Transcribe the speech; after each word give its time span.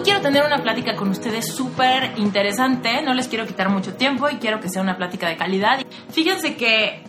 Hoy 0.00 0.04
quiero 0.04 0.22
tener 0.22 0.46
una 0.46 0.62
plática 0.62 0.96
con 0.96 1.10
ustedes 1.10 1.54
súper 1.54 2.14
interesante, 2.16 3.02
no 3.02 3.12
les 3.12 3.28
quiero 3.28 3.46
quitar 3.46 3.68
mucho 3.68 3.96
tiempo 3.96 4.30
y 4.30 4.36
quiero 4.36 4.58
que 4.58 4.70
sea 4.70 4.80
una 4.80 4.96
plática 4.96 5.28
de 5.28 5.36
calidad. 5.36 5.84
Fíjense 6.08 6.56
que 6.56 7.04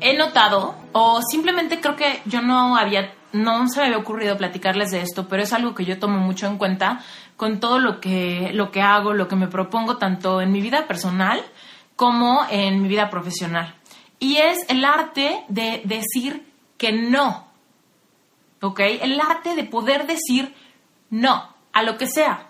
he 0.00 0.16
notado, 0.16 0.74
o 0.92 1.20
simplemente 1.20 1.82
creo 1.82 1.96
que 1.96 2.22
yo 2.24 2.40
no 2.40 2.78
había, 2.78 3.12
no 3.34 3.68
se 3.68 3.80
me 3.80 3.86
había 3.88 3.98
ocurrido 3.98 4.38
platicarles 4.38 4.90
de 4.90 5.02
esto, 5.02 5.28
pero 5.28 5.42
es 5.42 5.52
algo 5.52 5.74
que 5.74 5.84
yo 5.84 5.98
tomo 5.98 6.18
mucho 6.18 6.46
en 6.46 6.56
cuenta 6.56 7.04
con 7.36 7.60
todo 7.60 7.78
lo 7.78 8.00
que, 8.00 8.52
lo 8.54 8.70
que 8.70 8.80
hago, 8.80 9.12
lo 9.12 9.28
que 9.28 9.36
me 9.36 9.48
propongo, 9.48 9.98
tanto 9.98 10.40
en 10.40 10.50
mi 10.50 10.62
vida 10.62 10.86
personal 10.86 11.44
como 11.94 12.40
en 12.48 12.80
mi 12.80 12.88
vida 12.88 13.10
profesional. 13.10 13.74
Y 14.18 14.38
es 14.38 14.64
el 14.70 14.82
arte 14.86 15.44
de 15.48 15.82
decir 15.84 16.50
que 16.78 16.90
no. 16.90 17.48
¿Ok? 18.62 18.80
El 18.80 19.20
arte 19.20 19.54
de 19.54 19.64
poder 19.64 20.06
decir 20.06 20.54
no 21.10 21.57
a 21.78 21.82
lo 21.82 21.96
que 21.96 22.06
sea. 22.06 22.48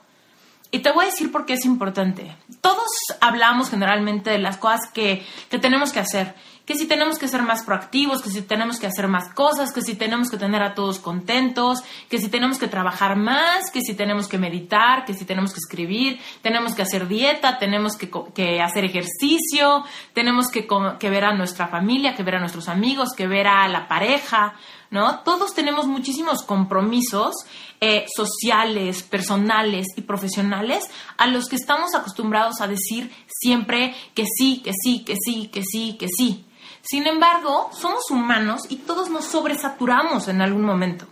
Y 0.70 0.80
te 0.80 0.92
voy 0.92 1.04
a 1.04 1.08
decir 1.08 1.32
por 1.32 1.46
qué 1.46 1.54
es 1.54 1.64
importante. 1.64 2.34
Todos 2.60 2.88
hablamos 3.20 3.70
generalmente 3.70 4.30
de 4.30 4.38
las 4.38 4.58
cosas 4.58 4.90
que, 4.92 5.24
que, 5.50 5.58
tenemos 5.58 5.92
que 5.92 6.00
hacer. 6.00 6.34
Que 6.68 6.74
si 6.74 6.86
tenemos 6.86 7.18
que 7.18 7.28
ser 7.28 7.40
más 7.40 7.62
proactivos, 7.62 8.20
que 8.20 8.28
si 8.28 8.42
tenemos 8.42 8.78
que 8.78 8.86
hacer 8.86 9.08
más 9.08 9.32
cosas, 9.32 9.72
que 9.72 9.80
si 9.80 9.94
tenemos 9.94 10.28
que 10.28 10.36
tener 10.36 10.62
a 10.62 10.74
todos 10.74 10.98
contentos, 10.98 11.78
que 12.10 12.18
si 12.18 12.28
tenemos 12.28 12.58
que 12.58 12.68
trabajar 12.68 13.16
más, 13.16 13.70
que 13.72 13.80
si 13.80 13.94
tenemos 13.94 14.28
que 14.28 14.36
meditar, 14.36 15.06
que 15.06 15.14
si 15.14 15.24
tenemos 15.24 15.54
que 15.54 15.60
escribir, 15.60 16.20
tenemos 16.42 16.74
que 16.74 16.82
hacer 16.82 17.08
dieta, 17.08 17.58
tenemos 17.58 17.96
que, 17.96 18.60
hacer 18.60 18.84
ejercicio, 18.84 19.82
tenemos 20.12 20.48
que, 20.48 20.68
que 21.00 21.08
ver 21.08 21.24
a 21.24 21.34
nuestra 21.34 21.68
familia, 21.68 22.14
que 22.14 22.22
ver 22.22 22.34
a 22.34 22.40
nuestros 22.40 22.68
amigos, 22.68 23.14
que 23.16 23.26
ver 23.26 23.46
a 23.46 23.66
la 23.68 23.88
pareja, 23.88 24.52
¿no? 24.90 25.20
Todos 25.20 25.54
tenemos 25.54 25.86
muchísimos 25.86 26.42
compromisos 26.42 27.34
eh, 27.80 28.06
sociales, 28.14 29.02
personales 29.04 29.86
y 29.96 30.02
profesionales 30.02 30.84
a 31.16 31.26
los 31.28 31.48
que 31.48 31.56
estamos 31.56 31.94
acostumbrados 31.94 32.60
a 32.60 32.66
decir 32.66 33.10
siempre 33.26 33.94
que 34.14 34.24
sí, 34.26 34.60
que 34.64 34.72
sí, 34.72 35.04
que 35.04 35.14
sí, 35.16 35.48
que 35.48 35.62
sí, 35.62 35.96
que 35.98 36.08
sí. 36.08 36.44
Sin 36.90 37.06
embargo, 37.06 37.68
somos 37.78 38.10
humanos 38.10 38.62
y 38.70 38.76
todos 38.76 39.10
nos 39.10 39.26
sobresaturamos 39.26 40.26
en 40.28 40.40
algún 40.40 40.64
momento. 40.64 41.06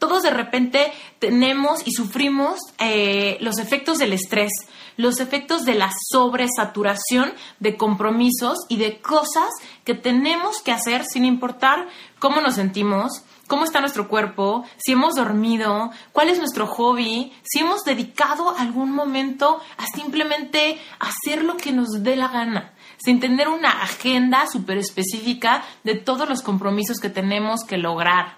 Todos 0.00 0.24
de 0.24 0.30
repente 0.30 0.92
tenemos 1.20 1.86
y 1.86 1.92
sufrimos 1.92 2.58
eh, 2.78 3.38
los 3.40 3.58
efectos 3.58 3.98
del 3.98 4.12
estrés, 4.12 4.50
los 4.96 5.20
efectos 5.20 5.62
de 5.62 5.74
la 5.74 5.92
sobresaturación 6.10 7.32
de 7.60 7.76
compromisos 7.76 8.58
y 8.68 8.78
de 8.78 9.00
cosas 9.00 9.50
que 9.84 9.94
tenemos 9.94 10.62
que 10.62 10.72
hacer 10.72 11.04
sin 11.04 11.24
importar 11.24 11.86
cómo 12.18 12.40
nos 12.40 12.56
sentimos, 12.56 13.22
cómo 13.46 13.62
está 13.62 13.80
nuestro 13.80 14.08
cuerpo, 14.08 14.64
si 14.78 14.92
hemos 14.92 15.14
dormido, 15.14 15.92
cuál 16.10 16.28
es 16.28 16.38
nuestro 16.38 16.66
hobby, 16.66 17.32
si 17.44 17.60
hemos 17.60 17.84
dedicado 17.84 18.56
algún 18.58 18.90
momento 18.90 19.60
a 19.76 19.86
simplemente 19.94 20.80
hacer 20.98 21.44
lo 21.44 21.56
que 21.56 21.70
nos 21.70 22.02
dé 22.02 22.16
la 22.16 22.28
gana, 22.28 22.72
sin 23.02 23.20
tener 23.20 23.48
una 23.48 23.82
agenda 23.82 24.46
súper 24.50 24.78
específica 24.78 25.64
de 25.84 25.94
todos 25.94 26.28
los 26.28 26.42
compromisos 26.42 26.98
que 26.98 27.10
tenemos 27.10 27.64
que 27.64 27.78
lograr. 27.78 28.36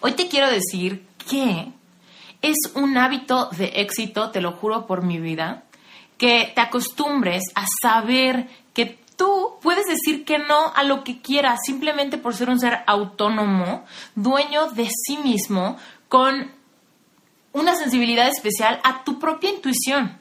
Hoy 0.00 0.12
te 0.12 0.28
quiero 0.28 0.50
decir 0.50 1.06
que 1.28 1.72
es 2.42 2.56
un 2.74 2.98
hábito 2.98 3.48
de 3.56 3.72
éxito, 3.76 4.30
te 4.30 4.40
lo 4.40 4.52
juro 4.52 4.86
por 4.86 5.02
mi 5.02 5.18
vida, 5.18 5.64
que 6.18 6.52
te 6.54 6.60
acostumbres 6.60 7.44
a 7.54 7.64
saber 7.82 8.48
que 8.74 8.98
tú 9.16 9.54
puedes 9.62 9.86
decir 9.86 10.24
que 10.24 10.38
no 10.38 10.72
a 10.74 10.82
lo 10.82 11.04
que 11.04 11.20
quieras 11.20 11.60
simplemente 11.64 12.18
por 12.18 12.34
ser 12.34 12.50
un 12.50 12.60
ser 12.60 12.80
autónomo, 12.86 13.84
dueño 14.14 14.70
de 14.70 14.88
sí 14.88 15.18
mismo, 15.18 15.76
con 16.08 16.52
una 17.52 17.74
sensibilidad 17.74 18.28
especial 18.28 18.80
a 18.84 19.02
tu 19.04 19.18
propia 19.18 19.50
intuición. 19.50 20.18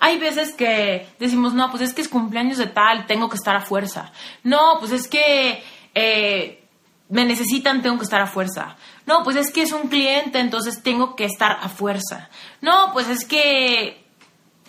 Hay 0.00 0.18
veces 0.18 0.54
que 0.54 1.06
decimos, 1.18 1.52
no, 1.52 1.70
pues 1.70 1.82
es 1.82 1.94
que 1.94 2.00
es 2.00 2.08
cumpleaños 2.08 2.58
de 2.58 2.66
tal, 2.66 3.06
tengo 3.06 3.28
que 3.28 3.36
estar 3.36 3.54
a 3.54 3.60
fuerza. 3.60 4.10
No, 4.42 4.78
pues 4.80 4.92
es 4.92 5.06
que 5.06 5.62
eh, 5.94 6.64
me 7.10 7.26
necesitan, 7.26 7.82
tengo 7.82 7.98
que 7.98 8.04
estar 8.04 8.20
a 8.20 8.26
fuerza. 8.26 8.76
No, 9.06 9.22
pues 9.22 9.36
es 9.36 9.52
que 9.52 9.62
es 9.62 9.72
un 9.72 9.88
cliente, 9.88 10.38
entonces 10.38 10.82
tengo 10.82 11.16
que 11.16 11.26
estar 11.26 11.58
a 11.60 11.68
fuerza. 11.68 12.30
No, 12.62 12.92
pues 12.92 13.08
es 13.08 13.26
que 13.26 13.99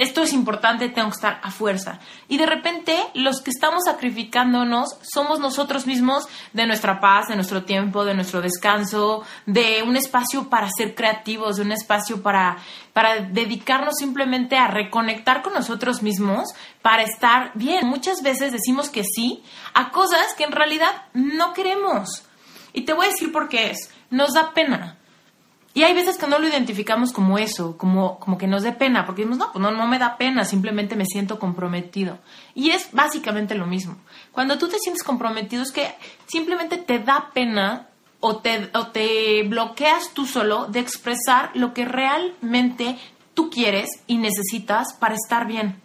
esto 0.01 0.23
es 0.23 0.33
importante, 0.33 0.89
tengo 0.89 1.09
que 1.09 1.15
estar 1.15 1.39
a 1.43 1.51
fuerza. 1.51 1.99
Y 2.27 2.39
de 2.39 2.47
repente 2.47 2.97
los 3.13 3.39
que 3.41 3.51
estamos 3.51 3.83
sacrificándonos 3.85 4.97
somos 5.03 5.39
nosotros 5.39 5.85
mismos 5.85 6.27
de 6.53 6.65
nuestra 6.65 6.99
paz, 6.99 7.27
de 7.27 7.35
nuestro 7.35 7.65
tiempo, 7.65 8.03
de 8.03 8.15
nuestro 8.15 8.41
descanso, 8.41 9.23
de 9.45 9.83
un 9.83 9.95
espacio 9.95 10.49
para 10.49 10.67
ser 10.75 10.95
creativos, 10.95 11.57
de 11.57 11.61
un 11.61 11.71
espacio 11.71 12.23
para, 12.23 12.57
para 12.93 13.17
dedicarnos 13.17 13.93
simplemente 13.99 14.57
a 14.57 14.65
reconectar 14.65 15.43
con 15.43 15.53
nosotros 15.53 16.01
mismos, 16.01 16.49
para 16.81 17.03
estar 17.03 17.51
bien. 17.53 17.85
Muchas 17.85 18.23
veces 18.23 18.51
decimos 18.51 18.89
que 18.89 19.03
sí 19.03 19.43
a 19.75 19.91
cosas 19.91 20.33
que 20.35 20.45
en 20.45 20.51
realidad 20.51 21.05
no 21.13 21.53
queremos. 21.53 22.23
Y 22.73 22.85
te 22.85 22.93
voy 22.93 23.05
a 23.05 23.09
decir 23.09 23.31
por 23.31 23.49
qué 23.49 23.69
es. 23.69 23.91
Nos 24.09 24.33
da 24.33 24.55
pena 24.55 24.97
y 25.73 25.83
hay 25.83 25.93
veces 25.93 26.17
que 26.17 26.27
no 26.27 26.37
lo 26.37 26.47
identificamos 26.47 27.13
como 27.13 27.37
eso, 27.37 27.77
como, 27.77 28.19
como 28.19 28.37
que 28.37 28.47
nos 28.47 28.63
dé 28.63 28.73
pena, 28.73 29.05
porque 29.05 29.21
decimos, 29.21 29.37
no, 29.37 29.51
pues 29.53 29.61
no, 29.61 29.71
no 29.71 29.87
me 29.87 29.99
da 29.99 30.17
pena, 30.17 30.43
simplemente 30.43 30.97
me 30.97 31.05
siento 31.05 31.39
comprometido. 31.39 32.19
Y 32.53 32.71
es 32.71 32.89
básicamente 32.91 33.55
lo 33.55 33.65
mismo. 33.65 33.95
Cuando 34.33 34.57
tú 34.57 34.67
te 34.67 34.79
sientes 34.79 35.03
comprometido 35.03 35.63
es 35.63 35.71
que 35.71 35.95
simplemente 36.27 36.77
te 36.77 36.99
da 36.99 37.31
pena 37.33 37.87
o 38.19 38.37
te, 38.37 38.69
o 38.73 38.87
te 38.87 39.43
bloqueas 39.43 40.13
tú 40.13 40.25
solo 40.25 40.65
de 40.65 40.79
expresar 40.79 41.51
lo 41.53 41.73
que 41.73 41.85
realmente 41.85 42.97
tú 43.33 43.49
quieres 43.49 43.89
y 44.07 44.17
necesitas 44.17 44.93
para 44.99 45.15
estar 45.15 45.47
bien. 45.47 45.81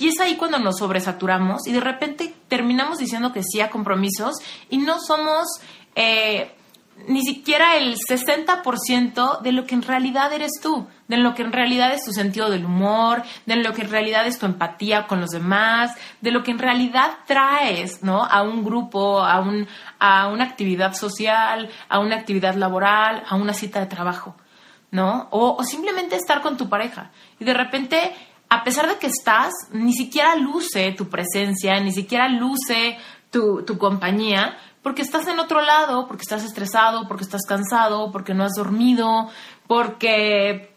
Y 0.00 0.08
es 0.08 0.18
ahí 0.20 0.36
cuando 0.36 0.58
nos 0.58 0.78
sobresaturamos 0.78 1.66
y 1.66 1.72
de 1.72 1.80
repente 1.80 2.34
terminamos 2.48 2.98
diciendo 2.98 3.32
que 3.32 3.42
sí 3.44 3.60
a 3.60 3.70
compromisos 3.70 4.34
y 4.68 4.78
no 4.78 4.98
somos... 4.98 5.46
Eh, 5.94 6.54
ni 7.06 7.22
siquiera 7.22 7.76
el 7.76 7.96
60% 7.96 9.40
de 9.40 9.52
lo 9.52 9.66
que 9.66 9.74
en 9.74 9.82
realidad 9.82 10.32
eres 10.32 10.52
tú, 10.60 10.86
de 11.06 11.16
lo 11.16 11.34
que 11.34 11.42
en 11.42 11.52
realidad 11.52 11.92
es 11.92 12.04
tu 12.04 12.12
sentido 12.12 12.50
del 12.50 12.64
humor, 12.64 13.22
de 13.46 13.56
lo 13.56 13.72
que 13.72 13.82
en 13.82 13.90
realidad 13.90 14.26
es 14.26 14.38
tu 14.38 14.46
empatía 14.46 15.06
con 15.06 15.20
los 15.20 15.30
demás, 15.30 15.96
de 16.20 16.30
lo 16.30 16.42
que 16.42 16.50
en 16.50 16.58
realidad 16.58 17.10
traes, 17.26 18.02
¿no? 18.02 18.24
A 18.24 18.42
un 18.42 18.64
grupo, 18.64 19.24
a, 19.24 19.40
un, 19.40 19.66
a 19.98 20.28
una 20.28 20.44
actividad 20.44 20.94
social, 20.94 21.70
a 21.88 21.98
una 21.98 22.16
actividad 22.16 22.54
laboral, 22.54 23.22
a 23.28 23.36
una 23.36 23.54
cita 23.54 23.80
de 23.80 23.86
trabajo, 23.86 24.34
¿no? 24.90 25.28
O, 25.30 25.62
simplemente 25.64 26.16
estar 26.16 26.42
con 26.42 26.56
tu 26.56 26.68
pareja. 26.68 27.10
Y 27.38 27.44
de 27.44 27.54
repente, 27.54 28.12
a 28.48 28.64
pesar 28.64 28.88
de 28.88 28.96
que 28.96 29.06
estás, 29.06 29.52
ni 29.72 29.94
siquiera 29.94 30.34
luce 30.36 30.92
tu 30.92 31.08
presencia, 31.08 31.78
ni 31.80 31.92
siquiera 31.92 32.28
luce 32.28 32.98
tu, 33.30 33.62
tu 33.64 33.78
compañía, 33.78 34.56
porque 34.82 35.02
estás 35.02 35.26
en 35.26 35.38
otro 35.38 35.60
lado, 35.60 36.06
porque 36.06 36.22
estás 36.22 36.44
estresado, 36.44 37.06
porque 37.08 37.24
estás 37.24 37.42
cansado, 37.46 38.10
porque 38.12 38.34
no 38.34 38.44
has 38.44 38.52
dormido, 38.56 39.28
porque 39.66 40.72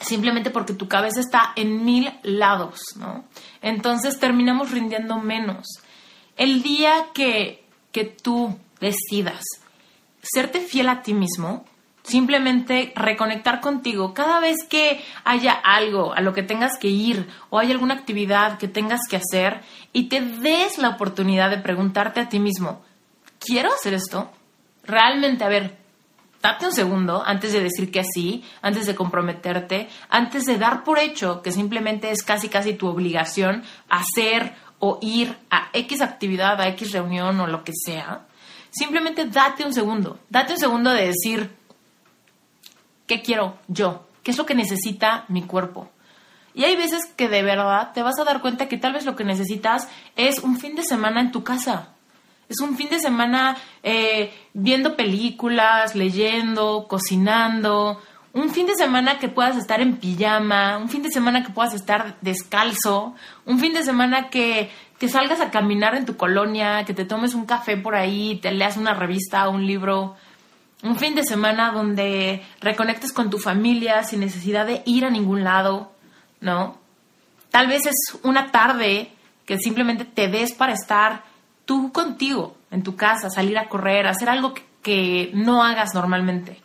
simplemente 0.00 0.50
porque 0.50 0.74
tu 0.74 0.88
cabeza 0.88 1.20
está 1.20 1.52
en 1.56 1.84
mil 1.84 2.12
lados, 2.22 2.80
¿no? 2.96 3.24
Entonces 3.62 4.18
terminamos 4.18 4.70
rindiendo 4.70 5.18
menos. 5.18 5.66
El 6.36 6.62
día 6.62 7.06
que, 7.14 7.64
que 7.92 8.04
tú 8.04 8.58
decidas 8.80 9.42
serte 10.22 10.60
fiel 10.60 10.88
a 10.88 11.02
ti 11.02 11.14
mismo, 11.14 11.64
Simplemente 12.04 12.92
reconectar 12.94 13.62
contigo. 13.62 14.12
Cada 14.12 14.38
vez 14.38 14.56
que 14.68 15.02
haya 15.24 15.52
algo 15.52 16.12
a 16.12 16.20
lo 16.20 16.34
que 16.34 16.42
tengas 16.42 16.78
que 16.78 16.88
ir 16.88 17.26
o 17.48 17.58
hay 17.58 17.72
alguna 17.72 17.94
actividad 17.94 18.58
que 18.58 18.68
tengas 18.68 19.00
que 19.08 19.16
hacer 19.16 19.62
y 19.94 20.10
te 20.10 20.20
des 20.20 20.76
la 20.76 20.90
oportunidad 20.90 21.48
de 21.48 21.56
preguntarte 21.56 22.20
a 22.20 22.28
ti 22.28 22.40
mismo, 22.40 22.82
¿quiero 23.44 23.72
hacer 23.72 23.94
esto? 23.94 24.30
Realmente, 24.84 25.44
a 25.44 25.48
ver, 25.48 25.76
date 26.42 26.66
un 26.66 26.72
segundo 26.72 27.22
antes 27.24 27.52
de 27.52 27.60
decir 27.60 27.90
que 27.90 28.04
sí, 28.04 28.44
antes 28.62 28.86
de 28.86 28.94
comprometerte, 28.94 29.88
antes 30.08 30.44
de 30.44 30.58
dar 30.58 30.84
por 30.84 30.98
hecho 30.98 31.42
que 31.42 31.52
simplemente 31.52 32.10
es 32.10 32.22
casi 32.22 32.48
casi 32.48 32.74
tu 32.74 32.86
obligación 32.86 33.62
hacer 33.88 34.54
o 34.78 34.98
ir 35.00 35.36
a 35.50 35.68
X 35.72 36.02
actividad, 36.02 36.60
a 36.60 36.68
X 36.68 36.92
reunión 36.92 37.40
o 37.40 37.46
lo 37.46 37.64
que 37.64 37.72
sea. 37.74 38.26
Simplemente 38.70 39.26
date 39.26 39.64
un 39.64 39.72
segundo, 39.72 40.18
date 40.28 40.54
un 40.54 40.58
segundo 40.58 40.90
de 40.90 41.06
decir, 41.06 41.50
¿qué 43.06 43.22
quiero 43.22 43.58
yo? 43.68 44.06
¿Qué 44.22 44.32
es 44.32 44.38
lo 44.38 44.46
que 44.46 44.54
necesita 44.54 45.24
mi 45.28 45.42
cuerpo? 45.42 45.90
Y 46.54 46.64
hay 46.64 46.76
veces 46.76 47.06
que 47.16 47.28
de 47.28 47.42
verdad 47.42 47.92
te 47.92 48.02
vas 48.02 48.18
a 48.18 48.24
dar 48.24 48.40
cuenta 48.40 48.68
que 48.68 48.78
tal 48.78 48.92
vez 48.92 49.04
lo 49.04 49.16
que 49.16 49.24
necesitas 49.24 49.88
es 50.14 50.40
un 50.40 50.58
fin 50.58 50.76
de 50.76 50.84
semana 50.84 51.20
en 51.20 51.32
tu 51.32 51.42
casa 51.42 51.93
es 52.54 52.60
un 52.60 52.76
fin 52.76 52.88
de 52.88 53.00
semana 53.00 53.56
eh, 53.82 54.32
viendo 54.52 54.96
películas, 54.96 55.94
leyendo, 55.94 56.86
cocinando. 56.88 58.00
Un 58.32 58.50
fin 58.50 58.66
de 58.66 58.74
semana 58.74 59.18
que 59.18 59.28
puedas 59.28 59.56
estar 59.56 59.80
en 59.80 59.96
pijama, 59.96 60.78
un 60.78 60.88
fin 60.88 61.02
de 61.02 61.10
semana 61.10 61.44
que 61.44 61.52
puedas 61.52 61.74
estar 61.74 62.16
descalzo, 62.20 63.14
un 63.44 63.60
fin 63.60 63.72
de 63.74 63.84
semana 63.84 64.28
que, 64.28 64.70
que 64.98 65.08
salgas 65.08 65.40
a 65.40 65.50
caminar 65.50 65.94
en 65.94 66.04
tu 66.04 66.16
colonia, 66.16 66.84
que 66.84 66.94
te 66.94 67.04
tomes 67.04 67.34
un 67.34 67.46
café 67.46 67.76
por 67.76 67.94
ahí, 67.94 68.38
te 68.42 68.50
leas 68.50 68.76
una 68.76 68.94
revista 68.94 69.48
un 69.48 69.66
libro. 69.66 70.16
Un 70.82 70.96
fin 70.96 71.14
de 71.14 71.24
semana 71.24 71.72
donde 71.72 72.42
reconectes 72.60 73.12
con 73.12 73.30
tu 73.30 73.38
familia 73.38 74.02
sin 74.02 74.20
necesidad 74.20 74.66
de 74.66 74.82
ir 74.84 75.04
a 75.04 75.10
ningún 75.10 75.42
lado, 75.42 75.92
¿no? 76.40 76.78
Tal 77.50 77.68
vez 77.68 77.86
es 77.86 78.18
una 78.22 78.50
tarde 78.50 79.10
que 79.46 79.58
simplemente 79.58 80.04
te 80.04 80.28
des 80.28 80.52
para 80.52 80.72
estar 80.72 81.22
tú 81.64 81.92
contigo, 81.92 82.56
en 82.70 82.82
tu 82.82 82.96
casa, 82.96 83.30
salir 83.30 83.58
a 83.58 83.68
correr, 83.68 84.06
hacer 84.06 84.28
algo 84.28 84.54
que, 84.82 85.30
no 85.32 85.64
hagas 85.64 85.94
normalmente. 85.94 86.60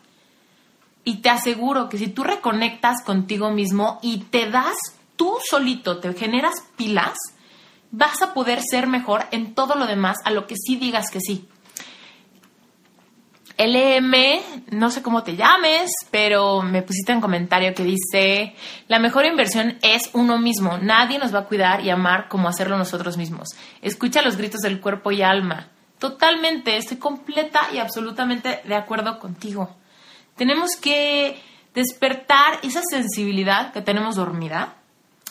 Y 1.06 1.18
te 1.18 1.30
aseguro 1.30 1.88
que 1.88 1.98
si 1.98 2.07
tú 2.07 2.24
reconectas 2.24 3.01
contigo 3.06 3.50
mismo 3.50 4.00
y 4.01 4.18
te 4.25 4.50
das 4.50 4.75
tú 5.16 5.38
solito, 5.50 6.00
te 6.00 6.13
generas 6.13 6.56
pilas, 6.75 7.16
vas 7.92 8.22
a 8.22 8.34
poder 8.34 8.60
ser 8.62 8.88
mejor 8.88 9.25
en 9.31 9.56
todo 9.56 9.75
lo 9.75 9.88
demás 9.88 10.18
a 10.25 10.31
lo 10.31 10.48
que 10.48 10.56
sí 10.57 10.75
digas 10.75 11.10
que 11.10 11.22
sí. 11.22 11.48
LM, 13.60 14.16
no 14.72 14.90
sé 14.90 15.02
cómo 15.02 15.24
te 15.24 15.36
llames, 15.36 15.92
pero 16.12 16.62
me 16.62 16.82
pusiste 16.82 17.12
en 17.12 17.20
comentario 17.20 17.74
que 17.76 17.84
dice, 17.84 18.56
la 18.88 19.00
mejor 19.00 19.26
inversión 19.26 19.78
es 19.82 20.10
uno 20.14 20.40
mismo. 20.40 20.78
Nadie 20.78 21.20
nos 21.20 21.36
va 21.36 21.40
a 21.40 21.46
cuidar 21.46 21.84
y 21.84 21.90
amar 21.90 22.30
como 22.30 22.48
hacerlo 22.48 22.78
nosotros 22.78 23.18
mismos. 23.18 23.50
Escucha 23.82 24.22
los 24.22 24.38
gritos 24.38 24.62
del 24.62 24.80
cuerpo 24.80 25.12
y 25.12 25.24
alma. 25.24 25.68
Totalmente, 26.00 26.78
estoy 26.78 26.98
completa 26.98 27.60
y 27.74 27.80
absolutamente 27.80 28.62
de 28.64 28.76
acuerdo 28.76 29.20
contigo. 29.20 29.76
Tenemos 30.38 30.78
que 30.78 31.38
despertar 31.74 32.60
esa 32.64 32.82
sensibilidad 32.90 33.74
que 33.74 33.82
tenemos 33.82 34.16
dormida, 34.16 34.76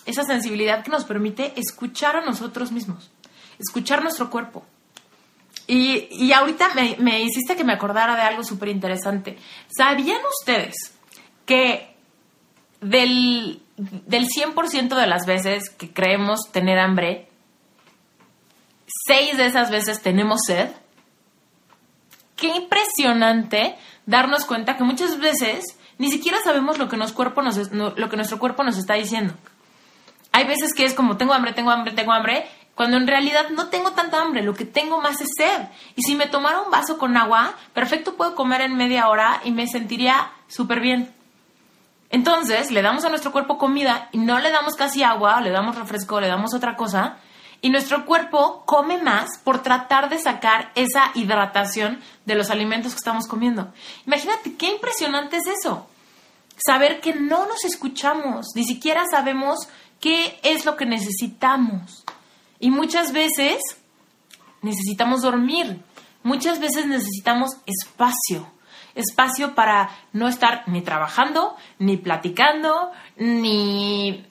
esa 0.05 0.25
sensibilidad 0.25 0.85
que 0.85 0.91
nos 0.91 1.07
permite 1.07 1.59
escuchar 1.59 2.17
a 2.17 2.27
nosotros 2.27 2.73
mismos, 2.73 3.11
escuchar 3.59 4.03
nuestro 4.03 4.29
cuerpo 4.29 4.67
y, 5.71 6.33
ahorita 6.33 6.71
me, 6.99 7.23
hiciste 7.23 7.55
que 7.55 7.63
me 7.63 7.75
acordara 7.75 8.17
de 8.17 8.23
algo 8.23 8.43
súper 8.43 8.71
interesante. 8.71 9.37
¿Sabían 9.69 10.21
ustedes 10.41 10.97
que 11.45 11.95
del, 12.81 13.61
del 13.77 14.29
100% 14.29 14.97
de 14.97 15.07
las 15.07 15.27
veces 15.27 15.69
que 15.69 15.93
creemos 15.93 16.51
tener 16.53 16.79
hambre, 16.79 17.29
6 19.07 19.37
de 19.37 19.45
esas 19.45 19.71
veces 19.71 20.01
tenemos 20.01 20.41
sed? 20.47 20.71
Qué 22.35 22.47
impresionante 22.47 23.77
darnos 24.07 24.47
cuenta 24.47 24.79
que 24.79 24.85
muchas 24.85 25.19
veces 25.19 25.77
ni 25.99 26.11
siquiera 26.11 26.39
sabemos 26.43 26.79
lo 26.79 26.89
que, 26.89 26.97
cuerpo 27.13 27.43
nos, 27.43 27.71
lo 27.73 28.09
que 28.09 28.17
nuestro 28.17 28.39
cuerpo 28.39 28.65
nos 28.65 28.79
está 28.79 28.95
diciendo. 28.95 29.35
Hay 30.33 30.47
veces 30.47 30.73
que 30.73 30.87
es 30.87 30.95
como 30.95 31.19
tengo 31.19 31.35
hambre, 31.35 31.53
tengo 31.53 31.71
hambre, 31.71 31.93
tengo 31.93 32.13
hambre, 32.13 32.47
cuando 32.79 32.97
en 32.97 33.09
realidad 33.09 33.49
no 33.51 33.71
tengo 33.71 33.91
tanta 33.91 34.23
hambre, 34.23 34.41
lo 34.41 34.55
que 34.55 34.65
tengo 34.65 35.01
más 35.01 35.21
es 35.21 35.31
sed. 35.37 35.67
Y 35.97 36.03
si 36.03 36.15
me 36.15 36.29
tomara 36.29 36.61
un 36.61 36.71
vaso 36.71 36.97
con 36.97 37.17
agua, 37.17 37.55
perfecto 37.75 38.15
puedo 38.15 38.37
comer 38.37 38.61
en 38.61 38.77
media 38.77 39.09
hora 39.09 39.41
y 39.43 39.51
me 39.51 39.67
sentiría 39.67 40.31
súper 40.47 40.79
bien. 40.79 41.13
Entonces, 42.11 42.71
le 42.71 42.81
damos 42.81 43.05
a 43.05 43.09
nuestro 43.09 43.33
cuerpo 43.33 43.59
comida 43.59 44.09
y 44.13 44.19
no 44.19 44.39
le 44.39 44.53
damos 44.53 44.77
casi 44.77 45.03
agua, 45.03 45.41
le 45.41 45.51
damos 45.51 45.75
refresco, 45.75 46.21
le 46.21 46.29
damos 46.29 46.55
otra 46.55 46.77
cosa, 46.77 47.17
y 47.63 47.71
nuestro 47.71 48.07
cuerpo 48.07 48.63
come 48.65 49.03
más 49.03 49.39
por 49.43 49.61
tratar 49.61 50.09
de 50.09 50.21
sacar 50.21 50.71
esa 50.77 51.11
hidratación 51.17 51.99
de 52.27 52.37
los 52.37 52.49
alimentos 52.49 52.93
que 52.93 52.99
estamos 52.99 53.27
comiendo. 53.27 53.73
Imagínate 54.07 54.55
qué 54.55 54.71
impresionante 54.71 55.39
es 55.39 55.49
eso. 55.49 55.89
Saber 56.65 57.01
que 57.01 57.13
no 57.13 57.45
nos 57.47 57.65
escuchamos, 57.65 58.55
ni 58.55 58.63
siquiera 58.63 59.03
sabemos 59.11 59.69
qué 59.99 60.39
es 60.45 60.65
lo 60.65 60.77
que 60.77 60.87
necesitamos. 60.87 62.05
Y 62.61 62.71
muchas 62.71 63.13
veces 63.13 63.61
necesitamos 64.63 65.23
dormir, 65.23 65.81
muchas 66.23 66.59
veces 66.59 66.87
necesitamos 66.87 67.51
espacio, 67.67 68.51
espacio 68.95 69.55
para 69.55 69.91
no 70.13 70.29
estar 70.29 70.65
ni 70.67 70.83
trabajando, 70.83 71.57
ni 71.79 71.97
platicando, 71.97 72.91
ni 73.17 74.27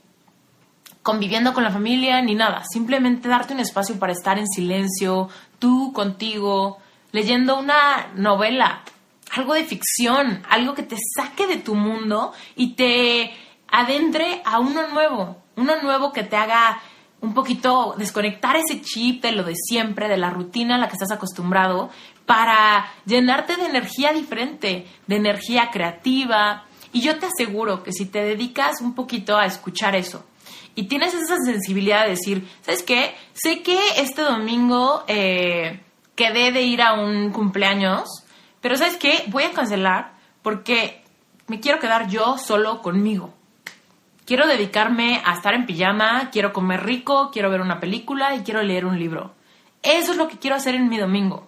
conviviendo 1.01 1.53
con 1.53 1.63
la 1.63 1.71
familia, 1.71 2.21
ni 2.21 2.35
nada. 2.35 2.63
Simplemente 2.69 3.29
darte 3.29 3.53
un 3.53 3.61
espacio 3.61 3.97
para 3.97 4.11
estar 4.11 4.37
en 4.37 4.47
silencio, 4.47 5.29
tú 5.57 5.93
contigo, 5.93 6.79
leyendo 7.13 7.57
una 7.57 8.11
novela, 8.15 8.83
algo 9.31 9.53
de 9.53 9.63
ficción, 9.63 10.43
algo 10.49 10.73
que 10.73 10.83
te 10.83 10.97
saque 11.15 11.47
de 11.47 11.57
tu 11.57 11.75
mundo 11.75 12.33
y 12.55 12.73
te 12.75 13.31
adentre 13.69 14.41
a 14.45 14.59
uno 14.59 14.87
nuevo, 14.87 15.37
uno 15.55 15.81
nuevo 15.81 16.11
que 16.11 16.23
te 16.23 16.35
haga 16.35 16.81
un 17.21 17.33
poquito 17.33 17.95
desconectar 17.97 18.55
ese 18.57 18.81
chip 18.81 19.23
de 19.23 19.31
lo 19.31 19.43
de 19.43 19.55
siempre, 19.55 20.07
de 20.07 20.17
la 20.17 20.29
rutina 20.29 20.75
a 20.75 20.77
la 20.77 20.87
que 20.87 20.93
estás 20.93 21.11
acostumbrado, 21.11 21.89
para 22.25 22.91
llenarte 23.05 23.55
de 23.55 23.65
energía 23.65 24.11
diferente, 24.13 24.85
de 25.07 25.15
energía 25.15 25.69
creativa. 25.71 26.65
Y 26.91 27.01
yo 27.01 27.17
te 27.17 27.27
aseguro 27.27 27.83
que 27.83 27.91
si 27.91 28.05
te 28.05 28.23
dedicas 28.23 28.81
un 28.81 28.93
poquito 28.93 29.37
a 29.37 29.45
escuchar 29.45 29.95
eso 29.95 30.25
y 30.75 30.83
tienes 30.83 31.13
esa 31.13 31.37
sensibilidad 31.43 32.03
de 32.03 32.11
decir, 32.11 32.47
¿sabes 32.61 32.83
qué? 32.83 33.15
Sé 33.33 33.63
que 33.63 33.79
este 33.97 34.21
domingo 34.21 35.03
eh, 35.07 35.81
quedé 36.15 36.51
de 36.51 36.61
ir 36.61 36.81
a 36.81 36.93
un 36.93 37.31
cumpleaños, 37.31 38.07
pero 38.61 38.77
¿sabes 38.77 38.97
qué? 38.97 39.23
Voy 39.27 39.43
a 39.43 39.51
cancelar 39.51 40.13
porque 40.43 41.03
me 41.47 41.59
quiero 41.59 41.79
quedar 41.79 42.07
yo 42.09 42.37
solo 42.37 42.81
conmigo 42.81 43.33
quiero 44.27 44.45
dedicarme 44.45 45.21
a 45.25 45.33
estar 45.33 45.53
en 45.53 45.65
pijama, 45.65 46.29
quiero 46.31 46.51
comer 46.51 46.83
rico, 46.83 47.31
quiero 47.31 47.49
ver 47.49 47.61
una 47.61 47.79
película 47.79 48.35
y 48.35 48.41
quiero 48.41 48.61
leer 48.61 48.85
un 48.85 48.99
libro. 48.99 49.33
Eso 49.81 50.11
es 50.11 50.17
lo 50.17 50.27
que 50.27 50.37
quiero 50.37 50.57
hacer 50.57 50.75
en 50.75 50.89
mi 50.89 50.97
domingo. 50.97 51.47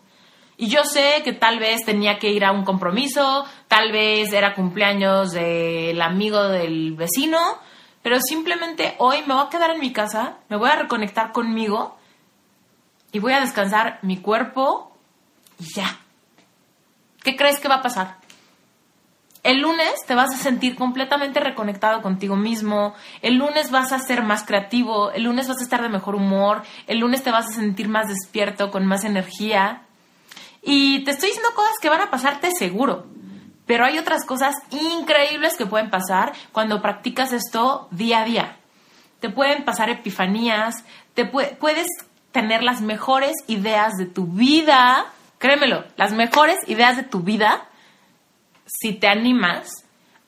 Y 0.55 0.69
yo 0.69 0.83
sé 0.85 1.21
que 1.23 1.33
tal 1.33 1.59
vez 1.59 1.83
tenía 1.85 2.19
que 2.19 2.31
ir 2.31 2.45
a 2.45 2.51
un 2.51 2.63
compromiso, 2.63 3.45
tal 3.67 3.91
vez 3.91 4.31
era 4.31 4.55
cumpleaños 4.55 5.31
del 5.31 6.01
amigo 6.01 6.47
del 6.47 6.93
vecino, 6.93 7.37
pero 8.01 8.19
simplemente 8.21 8.95
hoy 8.97 9.23
me 9.27 9.33
voy 9.33 9.43
a 9.45 9.49
quedar 9.49 9.71
en 9.71 9.81
mi 9.81 9.91
casa, 9.91 10.37
me 10.47 10.55
voy 10.55 10.69
a 10.69 10.77
reconectar 10.77 11.33
conmigo 11.33 11.97
y 13.11 13.19
voy 13.19 13.33
a 13.33 13.41
descansar 13.41 13.99
mi 14.03 14.17
cuerpo 14.17 14.95
y 15.59 15.65
ya. 15.75 15.99
¿Qué 17.23 17.35
crees 17.35 17.59
que 17.59 17.67
va 17.67 17.75
a 17.75 17.81
pasar? 17.81 18.19
El 19.41 19.61
lunes 19.61 19.93
te 20.05 20.15
vas 20.15 20.33
a 20.33 20.37
sentir 20.37 20.75
completamente 20.75 21.39
reconectado 21.39 22.01
contigo 22.01 22.35
mismo, 22.35 22.93
el 23.21 23.35
lunes 23.35 23.71
vas 23.71 23.93
a 23.93 23.99
ser 23.99 24.21
más 24.21 24.43
creativo, 24.43 25.11
el 25.11 25.23
lunes 25.23 25.47
vas 25.47 25.59
a 25.59 25.63
estar 25.63 25.81
de 25.81 25.87
mejor 25.87 26.15
humor, 26.15 26.63
el 26.87 26.99
lunes 26.99 27.23
te 27.23 27.31
vas 27.31 27.47
a 27.47 27.53
sentir 27.53 27.87
más 27.87 28.09
despierto, 28.09 28.69
con 28.69 28.85
más 28.85 29.05
energía. 29.05 29.83
Y 30.61 31.05
te 31.05 31.11
estoy 31.11 31.29
diciendo 31.29 31.51
cosas 31.55 31.75
que 31.81 31.89
van 31.89 32.01
a 32.01 32.11
pasarte 32.11 32.51
seguro, 32.51 33.05
pero 33.65 33.85
hay 33.85 33.97
otras 33.97 34.25
cosas 34.25 34.55
increíbles 34.71 35.55
que 35.55 35.65
pueden 35.65 35.89
pasar 35.89 36.33
cuando 36.51 36.81
practicas 36.81 37.31
esto 37.31 37.87
día 37.91 38.21
a 38.21 38.25
día. 38.25 38.57
Te 39.21 39.29
pueden 39.29 39.63
pasar 39.63 39.89
epifanías, 39.89 40.83
te 41.13 41.23
puedes 41.25 41.87
tener 42.33 42.61
las 42.61 42.81
mejores 42.81 43.33
ideas 43.47 43.93
de 43.97 44.05
tu 44.05 44.27
vida, 44.27 45.05
créemelo, 45.37 45.85
las 45.95 46.11
mejores 46.11 46.57
ideas 46.67 46.97
de 46.97 47.03
tu 47.03 47.21
vida 47.21 47.68
si 48.81 48.93
te 48.93 49.07
animas 49.07 49.69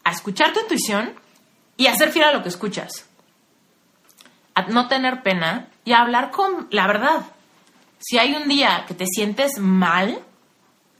a 0.04 0.12
escuchar 0.12 0.54
tu 0.54 0.60
intuición 0.62 1.14
y 1.78 1.88
a 1.88 1.96
ser 1.96 2.12
fiel 2.12 2.26
a 2.26 2.34
lo 2.34 2.44
que 2.44 2.50
escuchas. 2.50 3.06
A 4.56 4.64
no 4.64 4.88
tener 4.88 5.24
pena 5.24 5.68
y 5.86 5.94
a 5.94 6.02
hablar 6.02 6.32
con 6.32 6.68
la 6.72 6.88
verdad. 6.88 7.22
Si 8.00 8.18
hay 8.18 8.34
un 8.34 8.48
día 8.48 8.86
que 8.88 8.94
te 8.94 9.06
sientes 9.06 9.60
mal, 9.60 10.20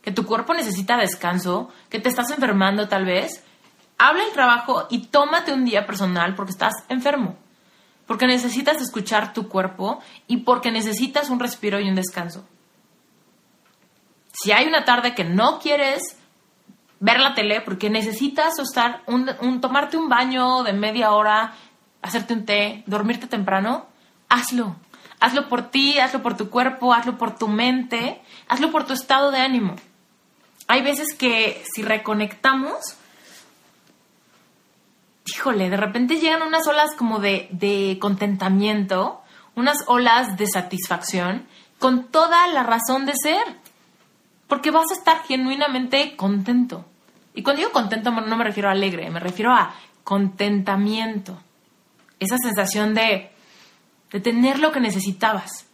que 0.02 0.12
tu 0.12 0.26
cuerpo 0.26 0.54
necesita 0.54 0.98
descanso, 0.98 1.72
que 1.90 2.00
te 2.00 2.10
estás 2.10 2.30
enfermando 2.32 2.88
tal 2.88 3.06
vez, 3.06 3.44
habla 3.98 4.24
el 4.24 4.32
trabajo 4.32 4.88
y 4.90 5.08
tómate 5.08 5.54
un 5.54 5.66
día 5.66 5.86
personal 5.86 6.36
porque 6.36 6.52
estás 6.52 6.74
enfermo, 6.90 7.36
porque 8.08 8.28
necesitas 8.28 8.82
escuchar 8.82 9.34
tu 9.34 9.48
cuerpo 9.48 10.00
y 10.28 10.38
porque 10.38 10.72
necesitas 10.72 11.30
un 11.30 11.40
respiro 11.40 11.80
y 11.80 11.90
un 11.90 11.96
descanso. 11.96 12.46
Si 14.34 14.52
hay 14.52 14.68
una 14.68 14.86
tarde 14.86 15.14
que 15.14 15.24
no 15.24 15.60
quieres 15.60 16.18
ver 17.02 17.20
la 17.20 17.34
tele 17.34 17.62
porque 17.62 17.90
necesitas 17.90 18.58
estar 18.60 19.02
un, 19.08 19.60
tomarte 19.60 19.98
un 19.98 20.08
baño 20.08 20.64
de 20.64 20.72
media 20.72 21.12
hora, 21.12 21.56
hacerte 22.02 22.34
un 22.34 22.46
té, 22.46 22.84
dormirte 22.86 23.28
temprano, 23.28 23.88
hazlo. 24.30 24.78
Hazlo 25.20 25.50
por 25.50 25.70
ti, 25.70 26.00
hazlo 26.00 26.24
por 26.24 26.38
tu 26.38 26.50
cuerpo, 26.50 26.94
hazlo 26.94 27.18
por 27.18 27.36
tu 27.36 27.48
mente, 27.48 28.22
hazlo 28.48 28.72
por 28.72 28.86
tu 28.86 28.94
estado 28.94 29.30
de 29.30 29.40
ánimo. 29.40 29.76
Hay 30.68 30.82
veces 30.82 31.14
que 31.16 31.64
si 31.76 31.84
reconectamos, 31.84 32.80
híjole, 35.26 35.70
de 35.70 35.78
repente 35.78 36.20
llegan 36.20 36.42
unas 36.42 36.68
olas 36.68 36.96
como 36.98 37.20
de, 37.20 37.50
de 37.52 37.98
contentamiento, 38.00 39.22
unas 39.56 39.78
olas 39.88 40.38
de 40.38 40.48
satisfacción, 40.48 41.46
con 41.78 42.06
toda 42.06 42.48
la 42.48 42.64
razón 42.64 43.06
de 43.06 43.14
ser. 43.22 43.44
Porque 44.48 44.72
vas 44.72 44.90
a 44.92 44.96
estar 44.96 45.24
genuinamente 45.24 46.16
contento. 46.16 46.86
Y 47.34 47.44
cuando 47.44 47.60
digo 47.60 47.72
contento 47.72 48.12
no 48.12 48.36
me 48.36 48.44
refiero 48.44 48.70
a 48.70 48.74
alegre, 48.74 49.10
me 49.10 49.20
refiero 49.20 49.52
a 49.52 49.74
contentamiento. 50.04 51.38
Esa 52.20 52.38
sensación 52.38 52.94
de 52.94 53.32
de 54.12 54.20
tener 54.20 54.60
lo 54.60 54.72
que 54.72 54.80
necesitabas, 54.80 55.66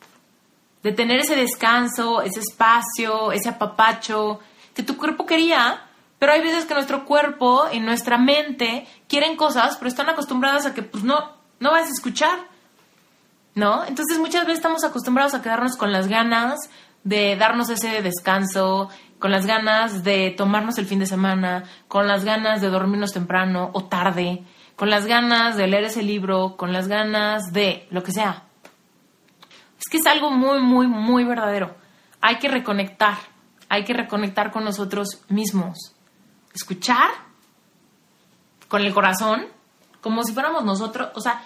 de 0.83 0.91
tener 0.91 1.19
ese 1.19 1.35
descanso, 1.35 2.21
ese 2.21 2.39
espacio, 2.39 3.31
ese 3.31 3.49
apapacho 3.49 4.39
que 4.75 4.83
tu 4.83 4.95
cuerpo 4.95 5.25
quería, 5.25 5.81
pero 6.19 6.31
hay 6.31 6.41
veces 6.41 6.65
que 6.65 6.75
nuestro 6.75 7.05
cuerpo 7.05 7.65
y 7.71 7.79
nuestra 7.79 8.17
mente 8.17 8.87
quieren 9.07 9.35
cosas, 9.35 9.77
pero 9.77 9.89
están 9.89 10.09
acostumbradas 10.09 10.65
a 10.65 10.73
que 10.73 10.83
pues 10.83 11.03
no, 11.03 11.31
no 11.59 11.71
vas 11.71 11.87
a 11.87 11.91
escuchar, 11.91 12.39
¿no? 13.55 13.83
Entonces 13.85 14.19
muchas 14.19 14.43
veces 14.43 14.59
estamos 14.59 14.83
acostumbrados 14.83 15.33
a 15.33 15.41
quedarnos 15.41 15.75
con 15.75 15.91
las 15.91 16.07
ganas 16.07 16.59
de 17.03 17.35
darnos 17.37 17.69
ese 17.69 18.01
descanso, 18.01 18.89
con 19.19 19.31
las 19.31 19.45
ganas 19.45 20.03
de 20.03 20.31
tomarnos 20.31 20.77
el 20.77 20.85
fin 20.85 20.99
de 20.99 21.05
semana, 21.05 21.63
con 21.87 22.07
las 22.07 22.23
ganas 22.23 22.61
de 22.61 22.69
dormirnos 22.69 23.13
temprano 23.13 23.71
o 23.73 23.85
tarde, 23.85 24.43
con 24.75 24.89
las 24.89 25.05
ganas 25.05 25.57
de 25.57 25.67
leer 25.67 25.85
ese 25.85 26.03
libro, 26.03 26.55
con 26.55 26.71
las 26.71 26.87
ganas 26.87 27.51
de 27.51 27.87
lo 27.89 28.03
que 28.03 28.11
sea. 28.11 28.43
Es 29.79 29.89
que 29.89 29.97
es 29.97 30.05
algo 30.05 30.29
muy, 30.29 30.59
muy, 30.59 30.87
muy 30.87 31.23
verdadero. 31.23 31.75
Hay 32.21 32.37
que 32.37 32.47
reconectar, 32.47 33.17
hay 33.69 33.83
que 33.83 33.93
reconectar 33.93 34.51
con 34.51 34.63
nosotros 34.63 35.23
mismos. 35.29 35.93
Escuchar 36.53 37.09
con 38.67 38.81
el 38.81 38.93
corazón, 38.93 39.47
como 40.01 40.23
si 40.23 40.33
fuéramos 40.33 40.63
nosotros, 40.63 41.09
o 41.15 41.21
sea, 41.21 41.41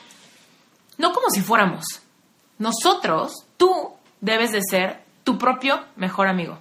no 0.97 1.13
como 1.13 1.29
si 1.29 1.41
fuéramos. 1.41 1.85
Nosotros, 2.57 3.45
tú 3.57 3.93
debes 4.19 4.51
de 4.51 4.61
ser 4.61 5.03
tu 5.23 5.37
propio 5.37 5.79
mejor 5.95 6.27
amigo. 6.27 6.59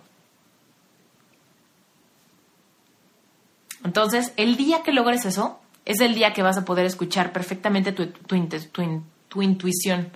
Entonces, 3.84 4.32
el 4.36 4.56
día 4.56 4.82
que 4.82 4.92
logres 4.92 5.24
eso, 5.24 5.60
es 5.84 6.00
el 6.00 6.14
día 6.14 6.32
que 6.32 6.42
vas 6.42 6.56
a 6.56 6.64
poder 6.64 6.86
escuchar 6.86 7.32
perfectamente 7.32 7.92
tu, 7.92 8.06
tu, 8.08 9.42
intuición. 9.42 10.10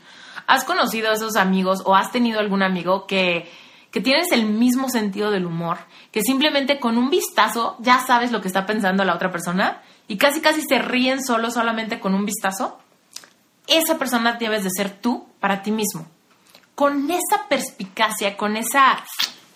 ¿Has 0.47 0.65
conocido 0.65 1.11
a 1.11 1.15
esos 1.15 1.37
amigos 1.37 1.83
o 1.85 1.95
has 1.95 2.13
tenido 2.13 2.39
algún 2.39 2.63
amigo 2.63 3.07
que, 3.07 3.51
que 3.91 4.01
tienes 4.01 4.31
el 4.33 4.45
mismo 4.45 4.89
sentido 4.91 5.31
del 5.31 5.47
humor, 5.47 5.79
que 6.13 6.23
simplemente 6.23 6.79
con 6.79 6.99
un 6.99 7.11
vistazo 7.11 7.77
ya 7.81 8.05
sabes 8.07 8.31
lo 8.31 8.41
que 8.41 8.49
está 8.49 8.67
pensando 8.67 9.05
la 9.05 9.15
otra 9.15 9.33
persona 9.33 9.83
y 10.07 10.17
casi 10.17 10.41
casi 10.41 10.63
se 10.63 10.79
ríen 10.79 11.25
solo 11.25 11.51
solamente 11.51 11.99
con 11.99 12.15
un 12.15 12.27
vistazo? 12.27 12.79
Esa 13.67 13.99
persona 13.99 14.35
debes 14.35 14.63
de 14.65 14.71
ser 14.71 14.91
tú 14.91 15.27
para 15.41 15.63
ti 15.63 15.71
mismo. 15.71 16.07
Con 16.75 17.11
esa 17.11 17.49
perspicacia, 17.49 18.37
con 18.37 18.57
esa, 18.57 19.03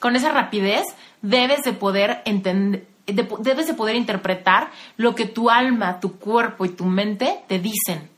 con 0.00 0.16
esa 0.16 0.30
rapidez, 0.30 0.84
debes 1.20 1.62
de 1.62 1.74
poder 1.74 2.22
entender, 2.24 2.86
debes 3.12 3.66
de 3.66 3.74
poder 3.74 3.96
interpretar 3.96 4.70
lo 4.96 5.14
que 5.14 5.26
tu 5.26 5.50
alma, 5.50 6.00
tu 6.00 6.18
cuerpo 6.18 6.64
y 6.64 6.70
tu 6.70 6.84
mente 6.84 7.42
te 7.46 7.58
dicen. 7.58 8.10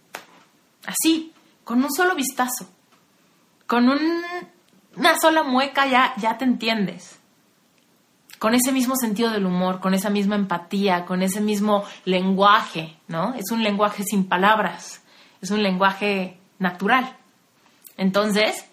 Así, 0.87 1.33
con 1.65 1.83
un 1.83 1.93
solo 1.93 2.15
vistazo, 2.15 2.69
con 3.67 3.89
una 3.89 5.21
sola 5.21 5.43
mueca 5.43 5.87
ya, 5.87 6.15
ya 6.17 6.37
te 6.39 6.45
entiendes. 6.45 7.19
Con 8.39 8.55
ese 8.55 8.73
mismo 8.73 8.97
sentido 8.97 9.31
del 9.31 9.47
humor, 9.47 9.81
con 9.81 9.95
esa 9.95 10.11
misma 10.11 10.35
empatía, 10.35 11.05
con 11.05 11.23
ese 11.23 11.41
mismo 11.41 11.85
lenguaje, 12.05 12.97
¿no? 13.07 13.35
Es 13.35 13.51
un 13.51 13.63
lenguaje 13.63 14.03
sin 14.03 14.25
palabras, 14.25 15.03
es 15.43 15.51
un 15.51 15.63
lenguaje 15.63 16.39
natural. 16.59 17.17
Entonces, 17.97 18.65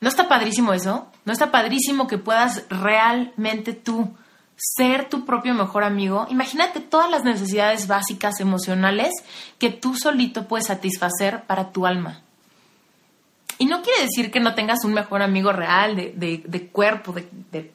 ¿no 0.00 0.08
está 0.08 0.28
padrísimo 0.28 0.72
eso? 0.72 1.08
¿No 1.24 1.32
está 1.32 1.50
padrísimo 1.50 2.06
que 2.06 2.18
puedas 2.18 2.64
realmente 2.70 3.72
tú 3.72 4.14
ser 4.56 5.08
tu 5.08 5.24
propio 5.24 5.54
mejor 5.54 5.84
amigo, 5.84 6.26
imagínate 6.30 6.80
todas 6.80 7.10
las 7.10 7.24
necesidades 7.24 7.86
básicas 7.88 8.40
emocionales 8.40 9.12
que 9.58 9.70
tú 9.70 9.96
solito 9.96 10.46
puedes 10.46 10.66
satisfacer 10.66 11.44
para 11.44 11.70
tu 11.70 11.86
alma. 11.86 12.20
Y 13.58 13.66
no 13.66 13.82
quiere 13.82 14.02
decir 14.02 14.30
que 14.30 14.40
no 14.40 14.54
tengas 14.54 14.84
un 14.84 14.94
mejor 14.94 15.22
amigo 15.22 15.52
real, 15.52 15.96
de, 15.96 16.68
cuerpo, 16.72 17.12
de, 17.12 17.72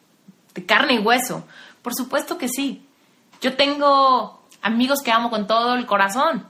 de 0.54 0.66
carne 0.66 0.96
y 0.96 1.00
hueso. 1.00 1.46
Por 1.82 1.94
supuesto 1.96 2.38
que 2.38 2.50
sí. 2.50 2.86
Yo 3.42 3.56
tengo 3.56 4.42
amigos 4.62 5.02
que 5.02 5.12
amo 5.12 5.30
con 5.30 5.48
todo 5.48 5.76
el 5.76 5.86
corazón 5.86 6.46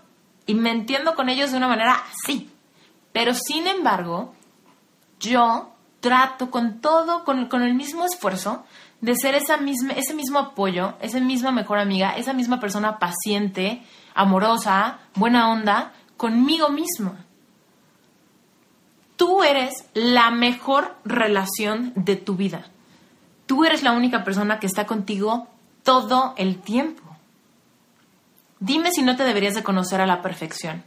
y 0.45 0.55
me 0.55 0.71
entiendo 0.71 1.13
con 1.13 1.29
ellos 1.29 1.51
de 1.51 1.57
una 1.57 1.67
manera 1.67 2.03
así. 2.23 2.49
Pero 3.11 3.33
sin 3.33 3.67
embargo, 3.67 4.33
yo 5.19 5.71
trato 5.99 6.49
con 6.49 6.79
todo, 6.79 7.23
con, 7.23 7.47
con 7.47 7.63
el 7.63 7.73
mismo 7.73 8.05
esfuerzo, 8.05 8.65
de 9.01 9.15
ser 9.15 9.35
esa 9.35 9.57
misma, 9.57 9.93
ese 9.93 10.13
mismo 10.13 10.39
apoyo, 10.39 10.95
esa 11.01 11.19
misma 11.19 11.51
mejor 11.51 11.79
amiga, 11.79 12.15
esa 12.17 12.33
misma 12.33 12.59
persona 12.59 12.99
paciente, 12.99 13.83
amorosa, 14.15 14.99
buena 15.15 15.51
onda, 15.51 15.93
conmigo 16.17 16.69
misma. 16.69 17.25
Tú 19.15 19.43
eres 19.43 19.85
la 19.93 20.31
mejor 20.31 20.95
relación 21.05 21.91
de 21.95 22.15
tu 22.15 22.35
vida. 22.35 22.65
Tú 23.45 23.65
eres 23.65 23.83
la 23.83 23.93
única 23.93 24.23
persona 24.23 24.59
que 24.59 24.67
está 24.67 24.85
contigo 24.85 25.47
todo 25.83 26.33
el 26.37 26.59
tiempo. 26.59 27.03
Dime 28.59 28.91
si 28.91 29.03
no 29.03 29.15
te 29.15 29.23
deberías 29.23 29.55
de 29.55 29.63
conocer 29.63 30.01
a 30.01 30.07
la 30.07 30.21
perfección. 30.21 30.83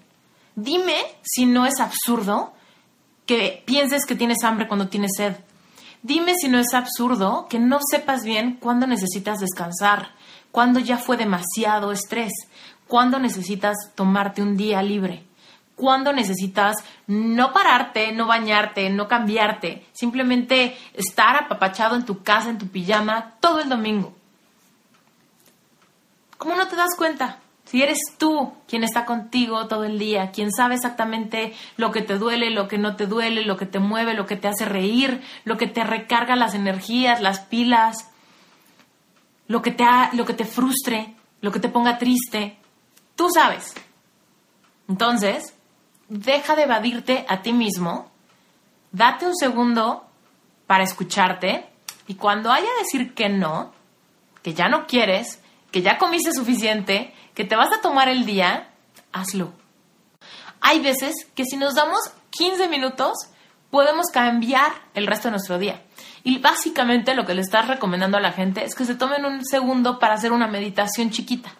Dime 0.56 0.96
si 1.22 1.46
no 1.46 1.66
es 1.66 1.80
absurdo 1.80 2.52
que 3.26 3.62
pienses 3.64 4.04
que 4.04 4.16
tienes 4.16 4.42
hambre 4.42 4.66
cuando 4.66 4.88
tienes 4.88 5.12
sed 5.16 5.36
Dime 6.02 6.34
si 6.34 6.48
no 6.48 6.58
es 6.58 6.72
absurdo 6.72 7.46
que 7.50 7.58
no 7.58 7.78
sepas 7.90 8.24
bien 8.24 8.56
cuándo 8.56 8.86
necesitas 8.86 9.38
descansar, 9.38 10.12
cuándo 10.50 10.80
ya 10.80 10.96
fue 10.96 11.18
demasiado 11.18 11.92
estrés, 11.92 12.32
cuándo 12.88 13.18
necesitas 13.18 13.76
tomarte 13.94 14.40
un 14.40 14.56
día 14.56 14.82
libre, 14.82 15.24
cuándo 15.76 16.12
necesitas 16.12 16.76
no 17.06 17.52
pararte, 17.52 18.12
no 18.12 18.26
bañarte, 18.26 18.88
no 18.88 19.08
cambiarte, 19.08 19.86
simplemente 19.92 20.76
estar 20.94 21.36
apapachado 21.36 21.96
en 21.96 22.06
tu 22.06 22.22
casa, 22.22 22.48
en 22.48 22.58
tu 22.58 22.68
pijama, 22.68 23.34
todo 23.40 23.60
el 23.60 23.68
domingo. 23.68 24.14
¿Cómo 26.38 26.54
no 26.56 26.66
te 26.66 26.76
das 26.76 26.96
cuenta? 26.96 27.38
Si 27.70 27.84
eres 27.84 28.00
tú 28.18 28.52
quien 28.66 28.82
está 28.82 29.04
contigo 29.04 29.68
todo 29.68 29.84
el 29.84 29.96
día, 29.96 30.32
quien 30.32 30.50
sabe 30.50 30.74
exactamente 30.74 31.54
lo 31.76 31.92
que 31.92 32.02
te 32.02 32.18
duele, 32.18 32.50
lo 32.50 32.66
que 32.66 32.78
no 32.78 32.96
te 32.96 33.06
duele, 33.06 33.44
lo 33.44 33.56
que 33.56 33.64
te 33.64 33.78
mueve, 33.78 34.14
lo 34.14 34.26
que 34.26 34.34
te 34.34 34.48
hace 34.48 34.64
reír, 34.64 35.22
lo 35.44 35.56
que 35.56 35.68
te 35.68 35.84
recarga 35.84 36.34
las 36.34 36.56
energías, 36.56 37.20
las 37.20 37.38
pilas, 37.38 38.10
lo 39.46 39.62
que 39.62 39.70
te, 39.70 39.84
lo 40.14 40.24
que 40.24 40.34
te 40.34 40.46
frustre, 40.46 41.14
lo 41.42 41.52
que 41.52 41.60
te 41.60 41.68
ponga 41.68 41.98
triste, 41.98 42.58
tú 43.14 43.28
sabes. 43.32 43.72
Entonces, 44.88 45.54
deja 46.08 46.56
de 46.56 46.64
evadirte 46.64 47.24
a 47.28 47.40
ti 47.40 47.52
mismo, 47.52 48.10
date 48.90 49.28
un 49.28 49.36
segundo 49.36 50.04
para 50.66 50.82
escucharte 50.82 51.68
y 52.08 52.16
cuando 52.16 52.50
haya 52.50 52.66
decir 52.80 53.14
que 53.14 53.28
no, 53.28 53.72
que 54.42 54.54
ya 54.54 54.68
no 54.68 54.88
quieres, 54.88 55.40
que 55.70 55.82
ya 55.82 55.98
comiste 55.98 56.32
suficiente, 56.32 57.14
que 57.34 57.44
te 57.44 57.56
vas 57.56 57.72
a 57.72 57.80
tomar 57.80 58.08
el 58.08 58.24
día, 58.24 58.68
hazlo. 59.12 59.52
Hay 60.60 60.80
veces 60.80 61.26
que 61.34 61.44
si 61.44 61.56
nos 61.56 61.74
damos 61.74 61.98
15 62.30 62.68
minutos, 62.68 63.14
podemos 63.70 64.06
cambiar 64.12 64.72
el 64.94 65.06
resto 65.06 65.28
de 65.28 65.32
nuestro 65.32 65.58
día. 65.58 65.82
Y 66.22 66.38
básicamente 66.38 67.14
lo 67.14 67.24
que 67.24 67.34
le 67.34 67.40
estás 67.40 67.68
recomendando 67.68 68.18
a 68.18 68.20
la 68.20 68.32
gente 68.32 68.64
es 68.64 68.74
que 68.74 68.84
se 68.84 68.94
tomen 68.94 69.24
un 69.24 69.44
segundo 69.44 69.98
para 69.98 70.14
hacer 70.14 70.32
una 70.32 70.48
meditación 70.48 71.10
chiquita. 71.10 71.54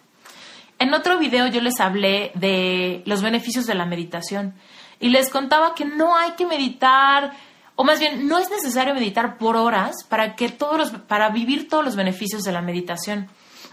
En 0.77 0.93
otro 0.93 1.17
video 1.17 1.47
yo 1.47 1.61
les 1.61 1.79
hablé 1.79 2.31
de 2.35 3.03
los 3.05 3.21
beneficios 3.21 3.65
de 3.65 3.75
la 3.75 3.85
meditación 3.85 4.55
y 4.99 5.09
les 5.09 5.29
contaba 5.29 5.73
que 5.73 5.85
no 5.85 6.15
hay 6.15 6.31
que 6.31 6.45
meditar 6.45 7.33
o 7.75 7.83
más 7.83 7.99
bien, 7.99 8.27
no 8.27 8.37
es 8.37 8.47
necesario 8.51 8.93
meditar 8.93 9.37
por 9.39 9.55
horas 9.55 10.03
para, 10.07 10.35
que 10.35 10.49
todos 10.49 10.77
los, 10.77 10.91
para 11.01 11.29
vivir 11.29 11.67
todos 11.67 11.83
los 11.83 11.95
beneficios 11.95 12.43
de 12.43 12.51
la 12.51 12.61
meditación. 12.61 13.27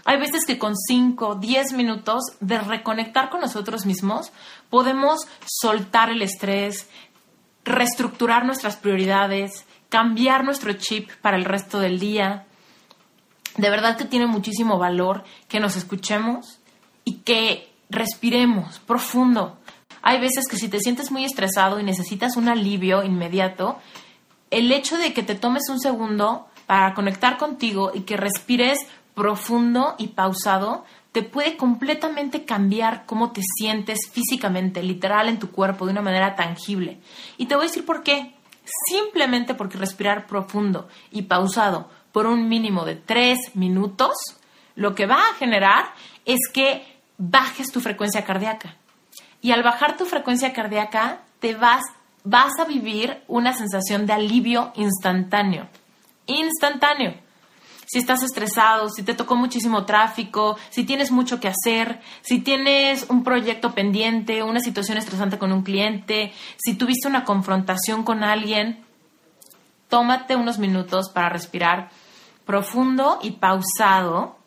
Hay 0.05 0.19
veces 0.19 0.45
que 0.45 0.57
con 0.57 0.75
5, 0.75 1.35
10 1.35 1.73
minutos 1.73 2.23
de 2.39 2.59
reconectar 2.59 3.29
con 3.29 3.41
nosotros 3.41 3.85
mismos 3.85 4.31
podemos 4.69 5.27
soltar 5.45 6.09
el 6.09 6.21
estrés, 6.21 6.87
reestructurar 7.63 8.45
nuestras 8.45 8.77
prioridades, 8.77 9.65
cambiar 9.89 10.43
nuestro 10.43 10.73
chip 10.73 11.09
para 11.21 11.37
el 11.37 11.45
resto 11.45 11.79
del 11.79 11.99
día. 11.99 12.45
De 13.57 13.69
verdad 13.69 13.97
que 13.97 14.05
tiene 14.05 14.27
muchísimo 14.27 14.77
valor 14.77 15.23
que 15.47 15.59
nos 15.59 15.75
escuchemos 15.75 16.59
y 17.03 17.17
que 17.17 17.69
respiremos 17.89 18.79
profundo. 18.79 19.57
Hay 20.01 20.19
veces 20.19 20.45
que 20.49 20.57
si 20.57 20.69
te 20.69 20.79
sientes 20.79 21.11
muy 21.11 21.25
estresado 21.25 21.79
y 21.79 21.83
necesitas 21.83 22.37
un 22.37 22.47
alivio 22.47 23.03
inmediato, 23.03 23.77
el 24.51 24.71
hecho 24.71 24.97
de 24.97 25.13
que 25.13 25.23
te 25.23 25.35
tomes 25.35 25.63
un 25.69 25.79
segundo 25.79 26.47
para 26.65 26.93
conectar 26.93 27.37
contigo 27.37 27.91
y 27.93 28.01
que 28.01 28.15
respires 28.15 28.79
profundo 29.19 29.95
y 29.97 30.07
pausado 30.07 30.85
te 31.11 31.23
puede 31.23 31.57
completamente 31.57 32.45
cambiar 32.45 33.05
cómo 33.05 33.33
te 33.33 33.41
sientes 33.57 34.09
físicamente, 34.09 34.81
literal 34.81 35.27
en 35.27 35.39
tu 35.39 35.51
cuerpo, 35.51 35.85
de 35.85 35.91
una 35.91 36.01
manera 36.01 36.37
tangible. 36.37 37.01
Y 37.37 37.47
te 37.47 37.55
voy 37.55 37.65
a 37.65 37.67
decir 37.67 37.85
por 37.85 38.01
qué. 38.01 38.33
Simplemente 38.87 39.55
porque 39.55 39.77
respirar 39.77 40.25
profundo 40.25 40.87
y 41.11 41.23
pausado 41.23 41.89
por 42.13 42.27
un 42.27 42.47
mínimo 42.47 42.85
de 42.85 42.95
tres 42.95 43.39
minutos, 43.55 44.13
lo 44.75 44.95
que 44.95 45.05
va 45.05 45.17
a 45.17 45.33
generar 45.33 45.93
es 46.23 46.39
que 46.53 47.01
bajes 47.17 47.73
tu 47.73 47.81
frecuencia 47.81 48.23
cardíaca. 48.23 48.77
Y 49.41 49.51
al 49.51 49.63
bajar 49.63 49.97
tu 49.97 50.05
frecuencia 50.05 50.53
cardíaca, 50.53 51.23
te 51.41 51.55
vas, 51.55 51.83
vas 52.23 52.57
a 52.57 52.63
vivir 52.63 53.21
una 53.27 53.51
sensación 53.51 54.05
de 54.05 54.13
alivio 54.13 54.71
instantáneo. 54.75 55.67
Instantáneo. 56.25 57.28
Si 57.91 57.97
estás 57.97 58.21
estresado, 58.21 58.87
si 58.89 59.01
te 59.01 59.15
tocó 59.15 59.35
muchísimo 59.35 59.83
tráfico, 59.83 60.59
si 60.69 60.83
tienes 60.83 61.09
mucho 61.09 61.39
que 61.39 61.47
hacer, 61.47 62.01
si 62.21 62.37
tienes 62.37 63.07
un 63.09 63.23
proyecto 63.23 63.73
pendiente, 63.73 64.43
una 64.43 64.59
situación 64.59 64.99
estresante 64.99 65.39
con 65.39 65.51
un 65.51 65.63
cliente, 65.63 66.31
si 66.57 66.75
tuviste 66.75 67.07
una 67.07 67.23
confrontación 67.23 68.03
con 68.03 68.23
alguien, 68.23 68.85
tómate 69.87 70.35
unos 70.35 70.59
minutos 70.59 71.09
para 71.09 71.29
respirar 71.29 71.89
profundo 72.45 73.17
y 73.23 73.31
pausado. 73.31 74.37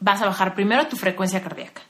Vas 0.00 0.20
a 0.20 0.26
bajar 0.26 0.56
primero 0.56 0.88
tu 0.88 0.96
frecuencia 0.96 1.44
cardíaca. 1.44 1.82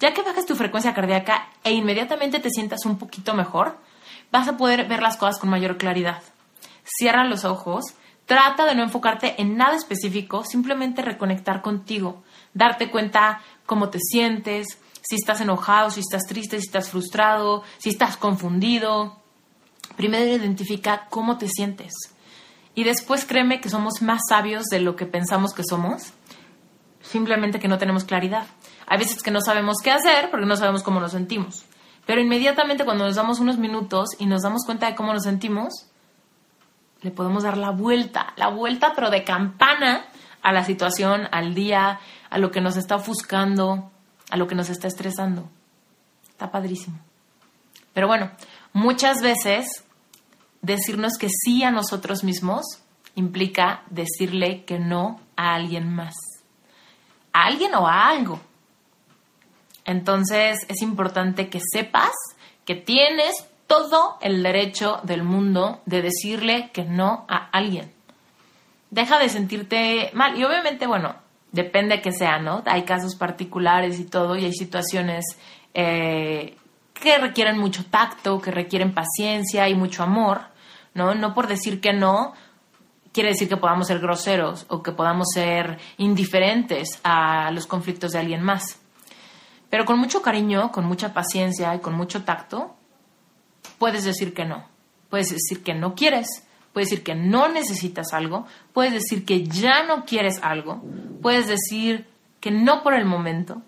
Ya 0.00 0.12
que 0.12 0.20
bajas 0.20 0.44
tu 0.44 0.54
frecuencia 0.54 0.92
cardíaca 0.92 1.48
e 1.62 1.72
inmediatamente 1.72 2.40
te 2.40 2.50
sientas 2.50 2.84
un 2.84 2.98
poquito 2.98 3.32
mejor, 3.32 3.78
vas 4.30 4.48
a 4.48 4.58
poder 4.58 4.86
ver 4.86 5.00
las 5.00 5.16
cosas 5.16 5.38
con 5.38 5.48
mayor 5.48 5.78
claridad. 5.78 6.22
Cierra 6.84 7.24
los 7.24 7.46
ojos, 7.46 7.94
trata 8.26 8.64
de 8.64 8.74
no 8.74 8.82
enfocarte 8.82 9.40
en 9.40 9.56
nada 9.56 9.76
específico, 9.76 10.44
simplemente 10.44 11.02
reconectar 11.02 11.62
contigo, 11.62 12.22
darte 12.52 12.90
cuenta 12.90 13.40
cómo 13.66 13.90
te 13.90 13.98
sientes, 14.00 14.66
si 15.02 15.16
estás 15.16 15.40
enojado, 15.40 15.90
si 15.90 16.00
estás 16.00 16.22
triste, 16.26 16.58
si 16.58 16.66
estás 16.66 16.90
frustrado, 16.90 17.62
si 17.78 17.90
estás 17.90 18.16
confundido. 18.16 19.20
Primero 19.96 20.24
identifica 20.24 21.06
cómo 21.10 21.36
te 21.36 21.48
sientes. 21.48 21.92
Y 22.74 22.84
después 22.84 23.24
créeme 23.24 23.60
que 23.60 23.68
somos 23.68 24.02
más 24.02 24.20
sabios 24.28 24.64
de 24.64 24.80
lo 24.80 24.96
que 24.96 25.06
pensamos 25.06 25.52
que 25.52 25.62
somos, 25.62 26.12
simplemente 27.02 27.60
que 27.60 27.68
no 27.68 27.78
tenemos 27.78 28.04
claridad. 28.04 28.46
Hay 28.86 28.98
veces 28.98 29.22
que 29.22 29.30
no 29.30 29.40
sabemos 29.40 29.76
qué 29.82 29.92
hacer 29.92 30.30
porque 30.30 30.46
no 30.46 30.56
sabemos 30.56 30.82
cómo 30.82 31.00
nos 31.00 31.12
sentimos. 31.12 31.64
Pero 32.06 32.20
inmediatamente 32.20 32.84
cuando 32.84 33.04
nos 33.04 33.14
damos 33.14 33.40
unos 33.40 33.58
minutos 33.58 34.08
y 34.18 34.26
nos 34.26 34.42
damos 34.42 34.64
cuenta 34.64 34.86
de 34.86 34.94
cómo 34.94 35.12
nos 35.12 35.22
sentimos, 35.22 35.86
le 37.04 37.10
podemos 37.10 37.42
dar 37.42 37.58
la 37.58 37.70
vuelta, 37.70 38.32
la 38.36 38.48
vuelta 38.48 38.92
pero 38.94 39.10
de 39.10 39.24
campana 39.24 40.06
a 40.42 40.52
la 40.52 40.64
situación, 40.64 41.28
al 41.32 41.54
día, 41.54 42.00
a 42.30 42.38
lo 42.38 42.50
que 42.50 42.62
nos 42.62 42.78
está 42.78 42.96
ofuscando, 42.96 43.92
a 44.30 44.36
lo 44.38 44.46
que 44.46 44.54
nos 44.54 44.70
está 44.70 44.88
estresando. 44.88 45.50
Está 46.30 46.50
padrísimo. 46.50 46.98
Pero 47.92 48.06
bueno, 48.06 48.30
muchas 48.72 49.20
veces 49.20 49.84
decirnos 50.62 51.18
que 51.18 51.28
sí 51.28 51.62
a 51.62 51.70
nosotros 51.70 52.24
mismos 52.24 52.64
implica 53.14 53.82
decirle 53.90 54.64
que 54.64 54.78
no 54.78 55.20
a 55.36 55.54
alguien 55.54 55.94
más. 55.94 56.14
A 57.34 57.44
alguien 57.44 57.74
o 57.74 57.86
a 57.86 58.08
algo. 58.08 58.40
Entonces 59.84 60.56
es 60.68 60.80
importante 60.80 61.50
que 61.50 61.60
sepas 61.70 62.12
que 62.64 62.74
tienes 62.74 63.46
todo 63.74 64.18
el 64.20 64.42
derecho 64.42 65.00
del 65.02 65.24
mundo 65.24 65.80
de 65.84 66.00
decirle 66.00 66.70
que 66.72 66.84
no 66.84 67.24
a 67.28 67.48
alguien. 67.50 67.92
Deja 68.90 69.18
de 69.18 69.28
sentirte 69.28 70.10
mal. 70.14 70.38
Y 70.38 70.44
obviamente, 70.44 70.86
bueno, 70.86 71.16
depende 71.50 71.96
de 71.96 72.02
que 72.02 72.12
sea, 72.12 72.38
¿no? 72.38 72.62
Hay 72.66 72.84
casos 72.84 73.16
particulares 73.16 73.98
y 73.98 74.04
todo, 74.04 74.36
y 74.36 74.44
hay 74.44 74.52
situaciones 74.52 75.24
eh, 75.74 76.56
que 76.92 77.18
requieren 77.18 77.58
mucho 77.58 77.84
tacto, 77.86 78.40
que 78.40 78.52
requieren 78.52 78.94
paciencia 78.94 79.68
y 79.68 79.74
mucho 79.74 80.04
amor, 80.04 80.42
¿no? 80.94 81.16
No 81.16 81.34
por 81.34 81.48
decir 81.48 81.80
que 81.80 81.92
no, 81.92 82.34
quiere 83.12 83.30
decir 83.30 83.48
que 83.48 83.56
podamos 83.56 83.88
ser 83.88 83.98
groseros 83.98 84.66
o 84.68 84.84
que 84.84 84.92
podamos 84.92 85.26
ser 85.34 85.78
indiferentes 85.96 87.00
a 87.02 87.50
los 87.50 87.66
conflictos 87.66 88.12
de 88.12 88.20
alguien 88.20 88.42
más. 88.42 88.78
Pero 89.68 89.84
con 89.84 89.98
mucho 89.98 90.22
cariño, 90.22 90.70
con 90.70 90.84
mucha 90.84 91.12
paciencia 91.12 91.74
y 91.74 91.80
con 91.80 91.94
mucho 91.94 92.22
tacto, 92.22 92.76
puedes 93.78 94.04
decir 94.04 94.34
que 94.34 94.44
no. 94.44 94.66
Puedes 95.10 95.30
decir 95.30 95.62
que 95.62 95.74
no 95.74 95.94
quieres, 95.94 96.26
puedes 96.72 96.90
decir 96.90 97.04
que 97.04 97.14
no 97.14 97.48
necesitas 97.48 98.12
algo, 98.12 98.46
puedes 98.72 98.92
decir 98.92 99.24
que 99.24 99.44
ya 99.44 99.84
no 99.84 100.04
quieres 100.04 100.40
algo, 100.42 100.82
puedes 101.22 101.46
decir 101.46 102.06
que 102.40 102.50
no 102.50 102.82
por 102.82 102.94
el 102.94 103.04
momento, 103.04 103.62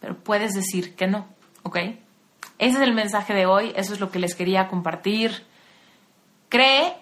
pero 0.00 0.16
puedes 0.16 0.52
decir 0.52 0.94
que 0.94 1.06
no, 1.06 1.26
¿ok? 1.64 1.76
Ese 2.58 2.76
es 2.76 2.80
el 2.80 2.94
mensaje 2.94 3.34
de 3.34 3.46
hoy, 3.46 3.72
eso 3.74 3.92
es 3.92 4.00
lo 4.00 4.10
que 4.10 4.20
les 4.20 4.34
quería 4.34 4.68
compartir. 4.68 5.44
Cree 6.48 6.94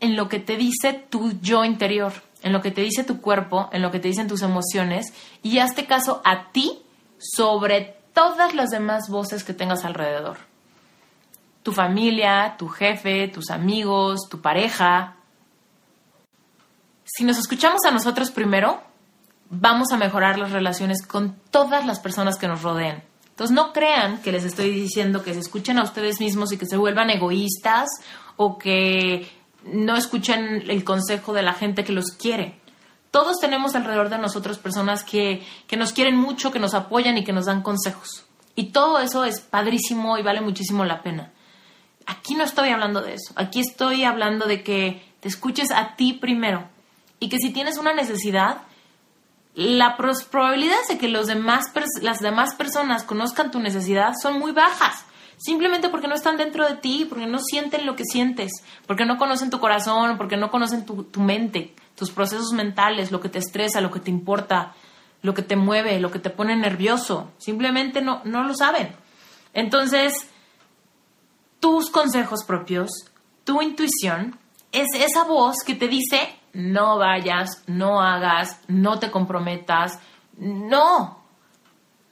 en 0.00 0.16
lo 0.16 0.28
que 0.28 0.40
te 0.40 0.56
dice 0.56 0.92
tu 1.08 1.32
yo 1.40 1.64
interior 1.64 2.12
en 2.44 2.52
lo 2.52 2.60
que 2.60 2.70
te 2.70 2.82
dice 2.82 3.04
tu 3.04 3.20
cuerpo, 3.20 3.70
en 3.72 3.80
lo 3.80 3.90
que 3.90 3.98
te 3.98 4.08
dicen 4.08 4.28
tus 4.28 4.42
emociones 4.42 5.14
y 5.42 5.58
hazte 5.58 5.86
caso 5.86 6.20
a 6.24 6.52
ti 6.52 6.82
sobre 7.18 7.96
todas 8.14 8.54
las 8.54 8.70
demás 8.70 9.10
voces 9.10 9.44
que 9.44 9.52
tengas 9.52 9.84
alrededor. 9.84 10.38
Tu 11.62 11.72
familia, 11.72 12.56
tu 12.58 12.68
jefe, 12.68 13.28
tus 13.28 13.50
amigos, 13.50 14.28
tu 14.30 14.40
pareja. 14.40 15.16
Si 17.04 17.24
nos 17.24 17.38
escuchamos 17.38 17.84
a 17.86 17.90
nosotros 17.90 18.30
primero, 18.30 18.80
vamos 19.50 19.92
a 19.92 19.96
mejorar 19.96 20.38
las 20.38 20.52
relaciones 20.52 21.06
con 21.06 21.36
todas 21.50 21.84
las 21.84 22.00
personas 22.00 22.38
que 22.38 22.48
nos 22.48 22.62
rodeen. 22.62 23.02
Entonces 23.30 23.54
no 23.54 23.72
crean 23.72 24.22
que 24.22 24.30
les 24.32 24.44
estoy 24.44 24.70
diciendo 24.70 25.22
que 25.22 25.34
se 25.34 25.40
escuchen 25.40 25.78
a 25.78 25.82
ustedes 25.82 26.20
mismos 26.20 26.52
y 26.52 26.56
que 26.56 26.66
se 26.66 26.76
vuelvan 26.76 27.10
egoístas 27.10 27.88
o 28.36 28.58
que 28.58 29.28
no 29.64 29.96
escuchen 29.96 30.70
el 30.70 30.84
consejo 30.84 31.32
de 31.32 31.42
la 31.42 31.52
gente 31.52 31.84
que 31.84 31.92
los 31.92 32.12
quiere. 32.12 32.60
Todos 33.14 33.38
tenemos 33.38 33.76
alrededor 33.76 34.08
de 34.08 34.18
nosotros 34.18 34.58
personas 34.58 35.04
que, 35.04 35.46
que 35.68 35.76
nos 35.76 35.92
quieren 35.92 36.16
mucho, 36.16 36.50
que 36.50 36.58
nos 36.58 36.74
apoyan 36.74 37.16
y 37.16 37.22
que 37.22 37.32
nos 37.32 37.46
dan 37.46 37.62
consejos. 37.62 38.26
Y 38.56 38.72
todo 38.72 38.98
eso 38.98 39.22
es 39.22 39.38
padrísimo 39.38 40.18
y 40.18 40.24
vale 40.24 40.40
muchísimo 40.40 40.84
la 40.84 41.00
pena. 41.00 41.30
Aquí 42.06 42.34
no 42.34 42.42
estoy 42.42 42.70
hablando 42.70 43.02
de 43.02 43.14
eso. 43.14 43.32
Aquí 43.36 43.60
estoy 43.60 44.02
hablando 44.02 44.46
de 44.46 44.64
que 44.64 45.00
te 45.20 45.28
escuches 45.28 45.70
a 45.70 45.94
ti 45.94 46.14
primero. 46.14 46.68
Y 47.20 47.28
que 47.28 47.38
si 47.38 47.52
tienes 47.52 47.78
una 47.78 47.94
necesidad, 47.94 48.62
la 49.54 49.96
probabilidad 49.96 50.74
de 50.88 50.98
que 50.98 51.06
los 51.06 51.28
demás, 51.28 51.66
las 52.02 52.18
demás 52.18 52.56
personas 52.56 53.04
conozcan 53.04 53.52
tu 53.52 53.60
necesidad 53.60 54.14
son 54.20 54.40
muy 54.40 54.50
bajas. 54.50 55.04
Simplemente 55.36 55.88
porque 55.88 56.08
no 56.08 56.14
están 56.14 56.36
dentro 56.36 56.66
de 56.66 56.74
ti, 56.76 57.06
porque 57.08 57.26
no 57.26 57.38
sienten 57.38 57.86
lo 57.86 57.94
que 57.94 58.04
sientes, 58.04 58.50
porque 58.86 59.04
no 59.04 59.18
conocen 59.18 59.50
tu 59.50 59.60
corazón, 59.60 60.16
porque 60.16 60.36
no 60.36 60.50
conocen 60.50 60.84
tu, 60.84 61.20
mente, 61.20 61.74
tus 61.96 62.10
procesos 62.10 62.52
mentales, 62.52 63.12
lo 63.12 63.20
que 63.20 63.28
te 63.28 63.38
estresa, 63.38 63.80
lo 63.80 63.90
que 63.90 64.00
te 64.00 64.10
importa, 64.10 64.74
lo 65.22 65.34
que 65.34 65.42
te 65.42 65.56
mueve, 65.56 66.00
lo 66.00 66.10
que 66.10 66.18
te 66.18 66.30
pone 66.30 66.56
nervioso. 66.56 67.30
Simplemente 67.38 68.02
no, 68.02 68.20
no 68.24 68.44
lo 68.44 68.54
saben. 68.54 68.94
Entonces, 69.52 70.12
tus 71.60 71.90
consejos 71.90 72.44
propios, 72.44 72.90
tu 73.44 73.62
intuición, 73.62 74.38
es 74.72 74.88
esa 74.94 75.24
voz 75.24 75.56
que 75.64 75.74
te 75.74 75.88
dice, 75.88 76.36
no 76.52 76.98
vayas, 76.98 77.62
no 77.66 78.00
hagas, 78.00 78.58
no 78.66 78.98
te 78.98 79.10
comprometas, 79.10 79.98
no, 80.36 81.24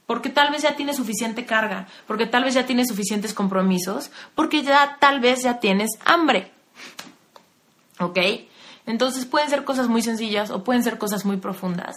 porque 0.07 0.29
tal 0.29 0.51
vez 0.51 0.63
ya 0.63 0.77
tienes 0.77 0.97
suficiente 0.97 1.47
carga, 1.47 1.87
porque 2.07 2.27
tal 2.27 2.45
vez 2.45 2.55
ya 2.55 2.67
tienes 2.67 2.89
suficientes 2.89 3.35
compromisos, 3.35 4.11
porque 4.35 4.63
ya 4.63 4.99
tal 5.01 5.21
vez 5.21 5.43
ya 5.43 5.59
tienes 5.59 5.91
hambre. 6.05 6.53
¿Ok? 7.99 8.19
Entonces 8.87 9.27
pueden 9.27 9.49
ser 9.49 9.65
cosas 9.65 9.89
muy 9.89 10.03
sencillas 10.03 10.51
o 10.51 10.65
pueden 10.65 10.83
ser 10.83 10.99
cosas 10.99 11.25
muy 11.25 11.37
profundas, 11.37 11.95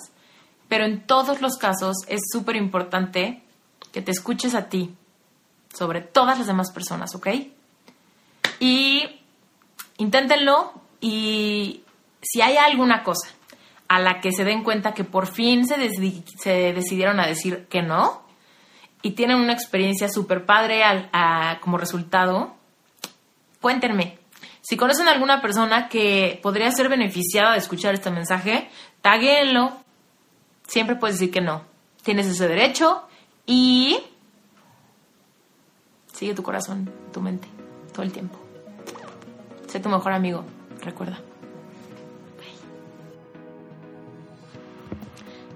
pero 0.68 0.86
en 0.86 1.06
todos 1.06 1.42
los 1.42 1.58
casos 1.58 1.98
es 2.08 2.22
súper 2.32 2.56
importante 2.56 3.42
que 3.92 4.02
te 4.02 4.12
escuches 4.12 4.56
a 4.56 4.70
ti 4.70 4.94
sobre 5.74 6.02
todas 6.02 6.38
las 6.38 6.48
demás 6.48 6.72
personas, 6.72 7.16
¿ok? 7.16 7.28
Y 8.60 9.04
inténtenlo 9.98 10.74
y 11.02 11.84
si 12.22 12.42
hay 12.42 12.58
alguna 12.58 13.04
cosa 13.04 13.30
a 13.88 14.00
la 14.00 14.20
que 14.22 14.32
se 14.32 14.44
den 14.44 14.64
cuenta 14.64 14.94
que 14.94 15.04
por 15.04 15.28
fin 15.28 15.66
se, 15.68 15.78
decidieron 15.78 17.20
a 17.20 17.28
decir 17.28 17.68
que 17.70 17.82
no 17.82 18.24
y 19.02 19.12
tienen 19.12 19.38
una 19.38 19.54
experiencia 19.54 20.10
súper 20.10 20.46
padre 20.46 20.84
como 21.62 21.78
resultado, 21.78 22.56
cuéntenme. 23.62 24.18
Si 24.68 24.78
conocen 24.78 25.08
a 25.08 25.12
alguna 25.12 25.44
persona 25.44 25.90
que 25.90 26.40
podría 26.42 26.72
ser 26.72 26.90
beneficiada 26.90 27.52
de 27.52 27.60
escuchar 27.60 27.94
este 27.94 28.10
mensaje, 28.10 28.68
taguéenlo. 29.04 29.72
Siempre 30.68 30.96
puedes 30.96 31.20
decir 31.20 31.32
que 31.32 31.40
no. 31.40 31.62
Tienes 32.02 32.26
ese 32.26 32.48
derecho 32.48 33.04
y 33.46 34.00
sigue 36.12 36.34
tu 36.34 36.42
corazón, 36.42 36.92
tu 37.14 37.22
mente, 37.22 37.48
todo 37.94 38.02
el 38.02 38.12
tiempo. 38.12 38.40
Sé 39.68 39.80
tu 39.80 39.90
mejor 39.90 40.14
amigo, 40.14 40.44
recuerda. 40.82 41.20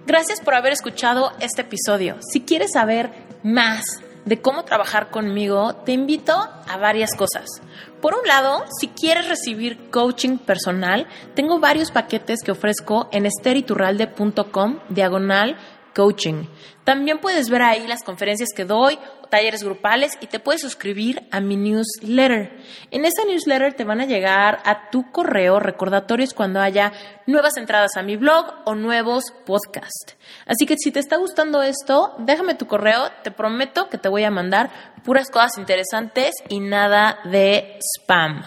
Gracias 0.05 0.39
por 0.39 0.53
haber 0.53 0.73
escuchado 0.73 1.31
este 1.39 1.63
episodio. 1.63 2.17
Si 2.31 2.41
quieres 2.41 2.73
saber 2.73 3.09
más 3.41 3.81
de 4.29 4.39
cómo 4.39 4.63
trabajar 4.63 5.09
conmigo, 5.09 5.73
te 5.73 5.91
invito 5.91 6.33
a 6.33 6.77
varias 6.77 7.15
cosas. 7.15 7.47
Por 7.99 8.13
un 8.13 8.27
lado, 8.27 8.63
si 8.79 8.87
quieres 8.89 9.27
recibir 9.27 9.89
coaching 9.89 10.37
personal, 10.37 11.07
tengo 11.33 11.59
varios 11.59 11.89
paquetes 11.89 12.43
que 12.45 12.51
ofrezco 12.51 13.09
en 13.11 13.25
esteriturralde.com 13.25 14.79
diagonal 14.89 15.57
coaching. 15.95 16.43
También 16.83 17.17
puedes 17.17 17.49
ver 17.49 17.63
ahí 17.63 17.87
las 17.87 18.03
conferencias 18.03 18.49
que 18.55 18.65
doy, 18.65 18.99
talleres 19.29 19.63
grupales 19.63 20.17
y 20.21 20.27
te 20.27 20.39
puedes 20.39 20.61
suscribir 20.61 21.27
a 21.31 21.39
mi 21.39 21.55
newsletter. 21.55 22.51
En 22.91 23.05
esa 23.05 23.23
newsletter 23.25 23.73
te 23.73 23.83
van 23.83 24.01
a 24.01 24.05
llegar 24.05 24.59
a 24.65 24.89
tu 24.89 25.11
correo 25.11 25.59
recordatorios 25.59 26.33
cuando 26.33 26.59
haya 26.59 26.91
nuevas 27.25 27.57
entradas 27.57 27.95
a 27.95 28.03
mi 28.03 28.17
blog 28.17 28.53
o 28.65 28.75
nuevos 28.75 29.25
podcasts. 29.45 30.17
Así 30.45 30.65
que 30.65 30.75
si 30.77 30.91
te 30.91 30.99
está 30.99 31.17
gustando 31.17 31.61
esto, 31.61 32.15
déjame 32.19 32.55
tu 32.55 32.67
correo, 32.67 33.09
te 33.23 33.31
prometo 33.31 33.89
que 33.89 33.97
te 33.97 34.09
voy 34.09 34.23
a 34.23 34.31
mandar 34.31 34.69
puras 35.03 35.29
cosas 35.29 35.57
interesantes 35.57 36.33
y 36.49 36.59
nada 36.59 37.19
de 37.25 37.79
spam. 37.97 38.43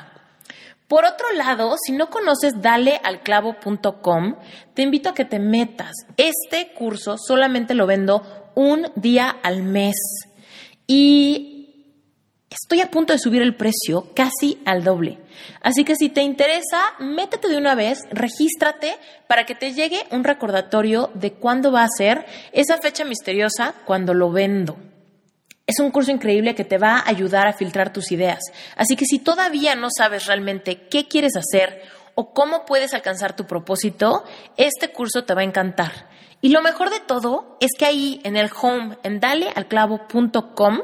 Por 0.88 1.06
otro 1.06 1.32
lado, 1.32 1.76
si 1.82 1.92
no 1.92 2.10
conoces 2.10 2.60
dalealclavo.com, 2.60 4.36
te 4.74 4.82
invito 4.82 5.08
a 5.08 5.14
que 5.14 5.24
te 5.24 5.38
metas. 5.38 5.92
Este 6.18 6.74
curso 6.74 7.16
solamente 7.16 7.72
lo 7.72 7.86
vendo 7.86 8.50
un 8.54 8.92
día 8.94 9.30
al 9.42 9.62
mes 9.62 9.96
y 10.86 11.62
estoy 12.50 12.80
a 12.80 12.90
punto 12.90 13.12
de 13.12 13.18
subir 13.18 13.42
el 13.42 13.56
precio 13.56 14.12
casi 14.14 14.60
al 14.64 14.84
doble. 14.84 15.18
Así 15.62 15.84
que 15.84 15.96
si 15.96 16.08
te 16.08 16.22
interesa, 16.22 16.82
métete 16.98 17.48
de 17.48 17.56
una 17.56 17.74
vez, 17.74 18.00
regístrate 18.10 18.96
para 19.26 19.46
que 19.46 19.54
te 19.54 19.72
llegue 19.72 20.04
un 20.10 20.24
recordatorio 20.24 21.10
de 21.14 21.32
cuándo 21.32 21.72
va 21.72 21.84
a 21.84 21.88
ser 21.96 22.26
esa 22.52 22.78
fecha 22.78 23.04
misteriosa 23.04 23.74
cuando 23.84 24.14
lo 24.14 24.30
vendo. 24.30 24.76
Es 25.66 25.78
un 25.78 25.90
curso 25.90 26.10
increíble 26.10 26.54
que 26.54 26.64
te 26.64 26.78
va 26.78 26.96
a 26.96 27.08
ayudar 27.08 27.46
a 27.46 27.52
filtrar 27.52 27.92
tus 27.92 28.10
ideas. 28.12 28.40
Así 28.76 28.96
que 28.96 29.04
si 29.04 29.18
todavía 29.18 29.74
no 29.74 29.88
sabes 29.96 30.26
realmente 30.26 30.88
qué 30.88 31.06
quieres 31.06 31.36
hacer 31.36 31.82
o 32.14 32.34
cómo 32.34 32.66
puedes 32.66 32.94
alcanzar 32.94 33.36
tu 33.36 33.46
propósito, 33.46 34.24
este 34.56 34.88
curso 34.88 35.24
te 35.24 35.34
va 35.34 35.42
a 35.42 35.44
encantar. 35.44 36.08
Y 36.42 36.48
lo 36.48 36.60
mejor 36.60 36.90
de 36.90 36.98
todo 36.98 37.56
es 37.60 37.70
que 37.78 37.86
ahí 37.86 38.20
en 38.24 38.36
el 38.36 38.50
home, 38.60 38.98
en 39.04 39.20
dalealclavo.com, 39.20 40.80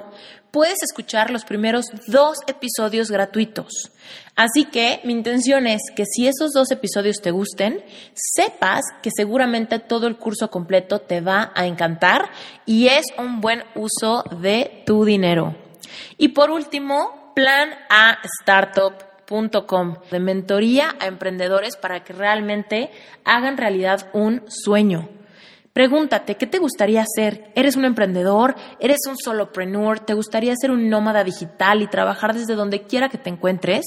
puedes 0.52 0.82
escuchar 0.82 1.30
los 1.30 1.44
primeros 1.44 1.86
dos 2.06 2.38
episodios 2.46 3.10
gratuitos. 3.10 3.90
Así 4.36 4.66
que 4.66 5.00
mi 5.02 5.12
intención 5.12 5.66
es 5.66 5.82
que 5.96 6.04
si 6.06 6.28
esos 6.28 6.52
dos 6.52 6.70
episodios 6.70 7.16
te 7.20 7.32
gusten, 7.32 7.84
sepas 8.14 8.82
que 9.02 9.10
seguramente 9.14 9.80
todo 9.80 10.06
el 10.06 10.16
curso 10.16 10.48
completo 10.48 11.00
te 11.00 11.20
va 11.20 11.50
a 11.56 11.66
encantar 11.66 12.30
y 12.64 12.86
es 12.86 13.06
un 13.18 13.40
buen 13.40 13.64
uso 13.74 14.22
de 14.40 14.84
tu 14.86 15.04
dinero. 15.04 15.56
Y 16.18 16.28
por 16.28 16.52
último, 16.52 17.32
plan 17.34 17.70
a 17.90 18.18
startup.com 18.40 19.96
de 20.08 20.20
mentoría 20.20 20.94
a 21.00 21.06
emprendedores 21.06 21.76
para 21.76 22.04
que 22.04 22.12
realmente 22.12 22.90
hagan 23.24 23.56
realidad 23.56 24.08
un 24.12 24.44
sueño. 24.48 25.17
Pregúntate, 25.78 26.34
¿qué 26.34 26.48
te 26.48 26.58
gustaría 26.58 27.04
hacer? 27.04 27.52
¿Eres 27.54 27.76
un 27.76 27.84
emprendedor? 27.84 28.56
¿Eres 28.80 28.98
un 29.08 29.16
solopreneur? 29.16 30.00
¿Te 30.00 30.12
gustaría 30.12 30.52
ser 30.60 30.72
un 30.72 30.88
nómada 30.88 31.22
digital 31.22 31.82
y 31.82 31.86
trabajar 31.86 32.34
desde 32.34 32.56
donde 32.56 32.82
quiera 32.82 33.08
que 33.08 33.16
te 33.16 33.30
encuentres? 33.30 33.84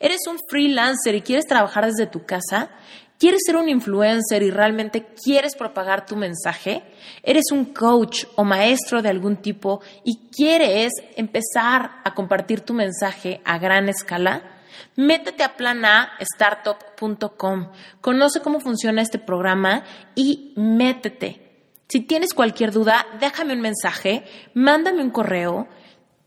¿Eres 0.00 0.20
un 0.30 0.38
freelancer 0.48 1.14
y 1.14 1.20
quieres 1.20 1.44
trabajar 1.44 1.84
desde 1.84 2.06
tu 2.06 2.24
casa? 2.24 2.70
¿Quieres 3.18 3.42
ser 3.44 3.56
un 3.56 3.68
influencer 3.68 4.42
y 4.42 4.50
realmente 4.50 5.08
quieres 5.22 5.54
propagar 5.56 6.06
tu 6.06 6.16
mensaje? 6.16 6.82
¿Eres 7.22 7.44
un 7.52 7.66
coach 7.66 8.24
o 8.36 8.42
maestro 8.42 9.02
de 9.02 9.10
algún 9.10 9.36
tipo 9.36 9.82
y 10.04 10.30
quieres 10.34 10.90
empezar 11.16 12.00
a 12.02 12.14
compartir 12.14 12.62
tu 12.62 12.72
mensaje 12.72 13.42
a 13.44 13.58
gran 13.58 13.90
escala? 13.90 14.55
Métete 14.96 15.42
a 15.42 15.56
planastartup.com, 15.56 17.72
conoce 18.00 18.40
cómo 18.40 18.60
funciona 18.60 19.02
este 19.02 19.18
programa 19.18 19.82
y 20.14 20.52
métete. 20.56 21.42
Si 21.88 22.00
tienes 22.00 22.34
cualquier 22.34 22.72
duda, 22.72 23.06
déjame 23.20 23.54
un 23.54 23.60
mensaje, 23.60 24.24
mándame 24.54 25.02
un 25.02 25.10
correo, 25.10 25.68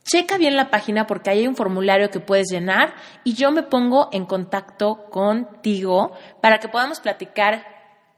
checa 0.03 0.37
bien 0.37 0.55
la 0.55 0.69
página 0.69 1.05
porque 1.05 1.29
hay 1.29 1.47
un 1.47 1.55
formulario 1.55 2.09
que 2.09 2.19
puedes 2.19 2.49
llenar 2.49 2.93
y 3.23 3.33
yo 3.33 3.51
me 3.51 3.63
pongo 3.63 4.09
en 4.11 4.25
contacto 4.25 5.05
contigo 5.09 6.13
para 6.41 6.59
que 6.59 6.69
podamos 6.69 6.99
platicar, 6.99 7.65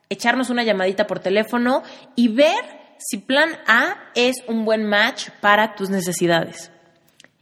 echarnos 0.10 0.50
una 0.50 0.63
llamadita 0.63 1.08
por 1.08 1.20
teléfono 1.20 1.84
y 2.15 2.28
ver 2.28 2.82
si 2.98 3.17
Plan 3.17 3.50
A 3.67 3.96
es 4.13 4.36
un 4.48 4.63
buen 4.63 4.86
match 4.86 5.30
para 5.41 5.76
tus 5.76 5.89
necesidades. 5.89 6.72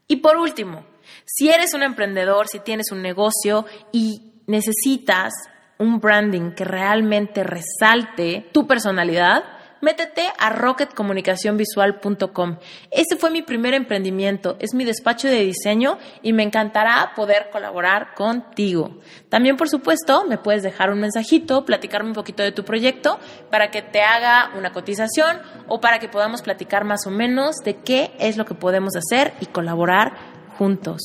Y 0.08 0.18
por 0.18 0.38
último, 0.38 0.86
si 1.36 1.50
eres 1.50 1.74
un 1.74 1.84
emprendedor, 1.84 2.48
si 2.48 2.60
tienes 2.60 2.92
un 2.92 3.02
negocio 3.02 3.66
y 3.92 4.34
necesitas 4.48 5.34
un 5.78 6.00
branding 6.00 6.52
que 6.52 6.64
realmente 6.66 7.44
resalte 7.44 8.50
tu 8.52 8.68
personalidad, 8.68 9.44
métete 9.82 10.24
a 10.38 10.50
rocketcomunicacionvisual.com. 10.50 12.58
Este 12.92 13.16
fue 13.16 13.30
mi 13.30 13.44
primer 13.44 13.76
emprendimiento, 13.76 14.58
es 14.60 14.74
mi 14.74 14.84
despacho 14.84 15.28
de 15.28 15.46
diseño 15.46 16.00
y 16.22 16.34
me 16.34 16.44
encantará 16.44 17.14
poder 17.16 17.50
colaborar 17.52 18.14
contigo. 18.16 18.98
También, 19.30 19.56
por 19.56 19.70
supuesto, 19.70 20.26
me 20.26 20.40
puedes 20.40 20.64
dejar 20.64 20.92
un 20.92 21.00
mensajito, 21.00 21.64
platicarme 21.64 22.10
un 22.10 22.16
poquito 22.16 22.44
de 22.44 22.52
tu 22.52 22.66
proyecto 22.66 23.20
para 23.52 23.72
que 23.72 23.84
te 23.84 24.02
haga 24.02 24.52
una 24.58 24.74
cotización 24.74 25.40
o 25.68 25.80
para 25.80 26.00
que 26.00 26.10
podamos 26.10 26.42
platicar 26.42 26.84
más 26.84 27.08
o 27.08 27.12
menos 27.12 27.56
de 27.64 27.78
qué 27.78 28.12
es 28.20 28.36
lo 28.36 28.44
que 28.46 28.56
podemos 28.56 28.96
hacer 28.96 29.34
y 29.40 29.46
colaborar 29.46 30.39
juntos. 30.60 31.02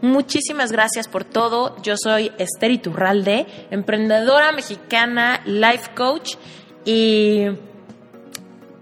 Muchísimas 0.00 0.70
gracias 0.70 1.08
por 1.08 1.24
todo. 1.24 1.76
Yo 1.82 1.96
soy 1.96 2.30
Esther 2.38 2.70
Iturralde, 2.70 3.46
emprendedora 3.72 4.52
mexicana, 4.52 5.42
life 5.44 5.90
coach 5.96 6.36
y 6.84 7.48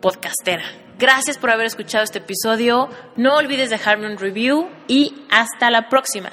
podcastera. 0.03 0.65
Gracias 0.99 1.39
por 1.39 1.51
haber 1.51 1.65
escuchado 1.65 2.05
este 2.05 2.19
episodio. 2.19 2.91
No 3.17 3.37
olvides 3.37 3.71
dejarme 3.71 4.13
un 4.13 4.19
review 4.19 4.69
y 4.87 5.25
hasta 5.31 5.71
la 5.71 5.89
próxima. 5.89 6.31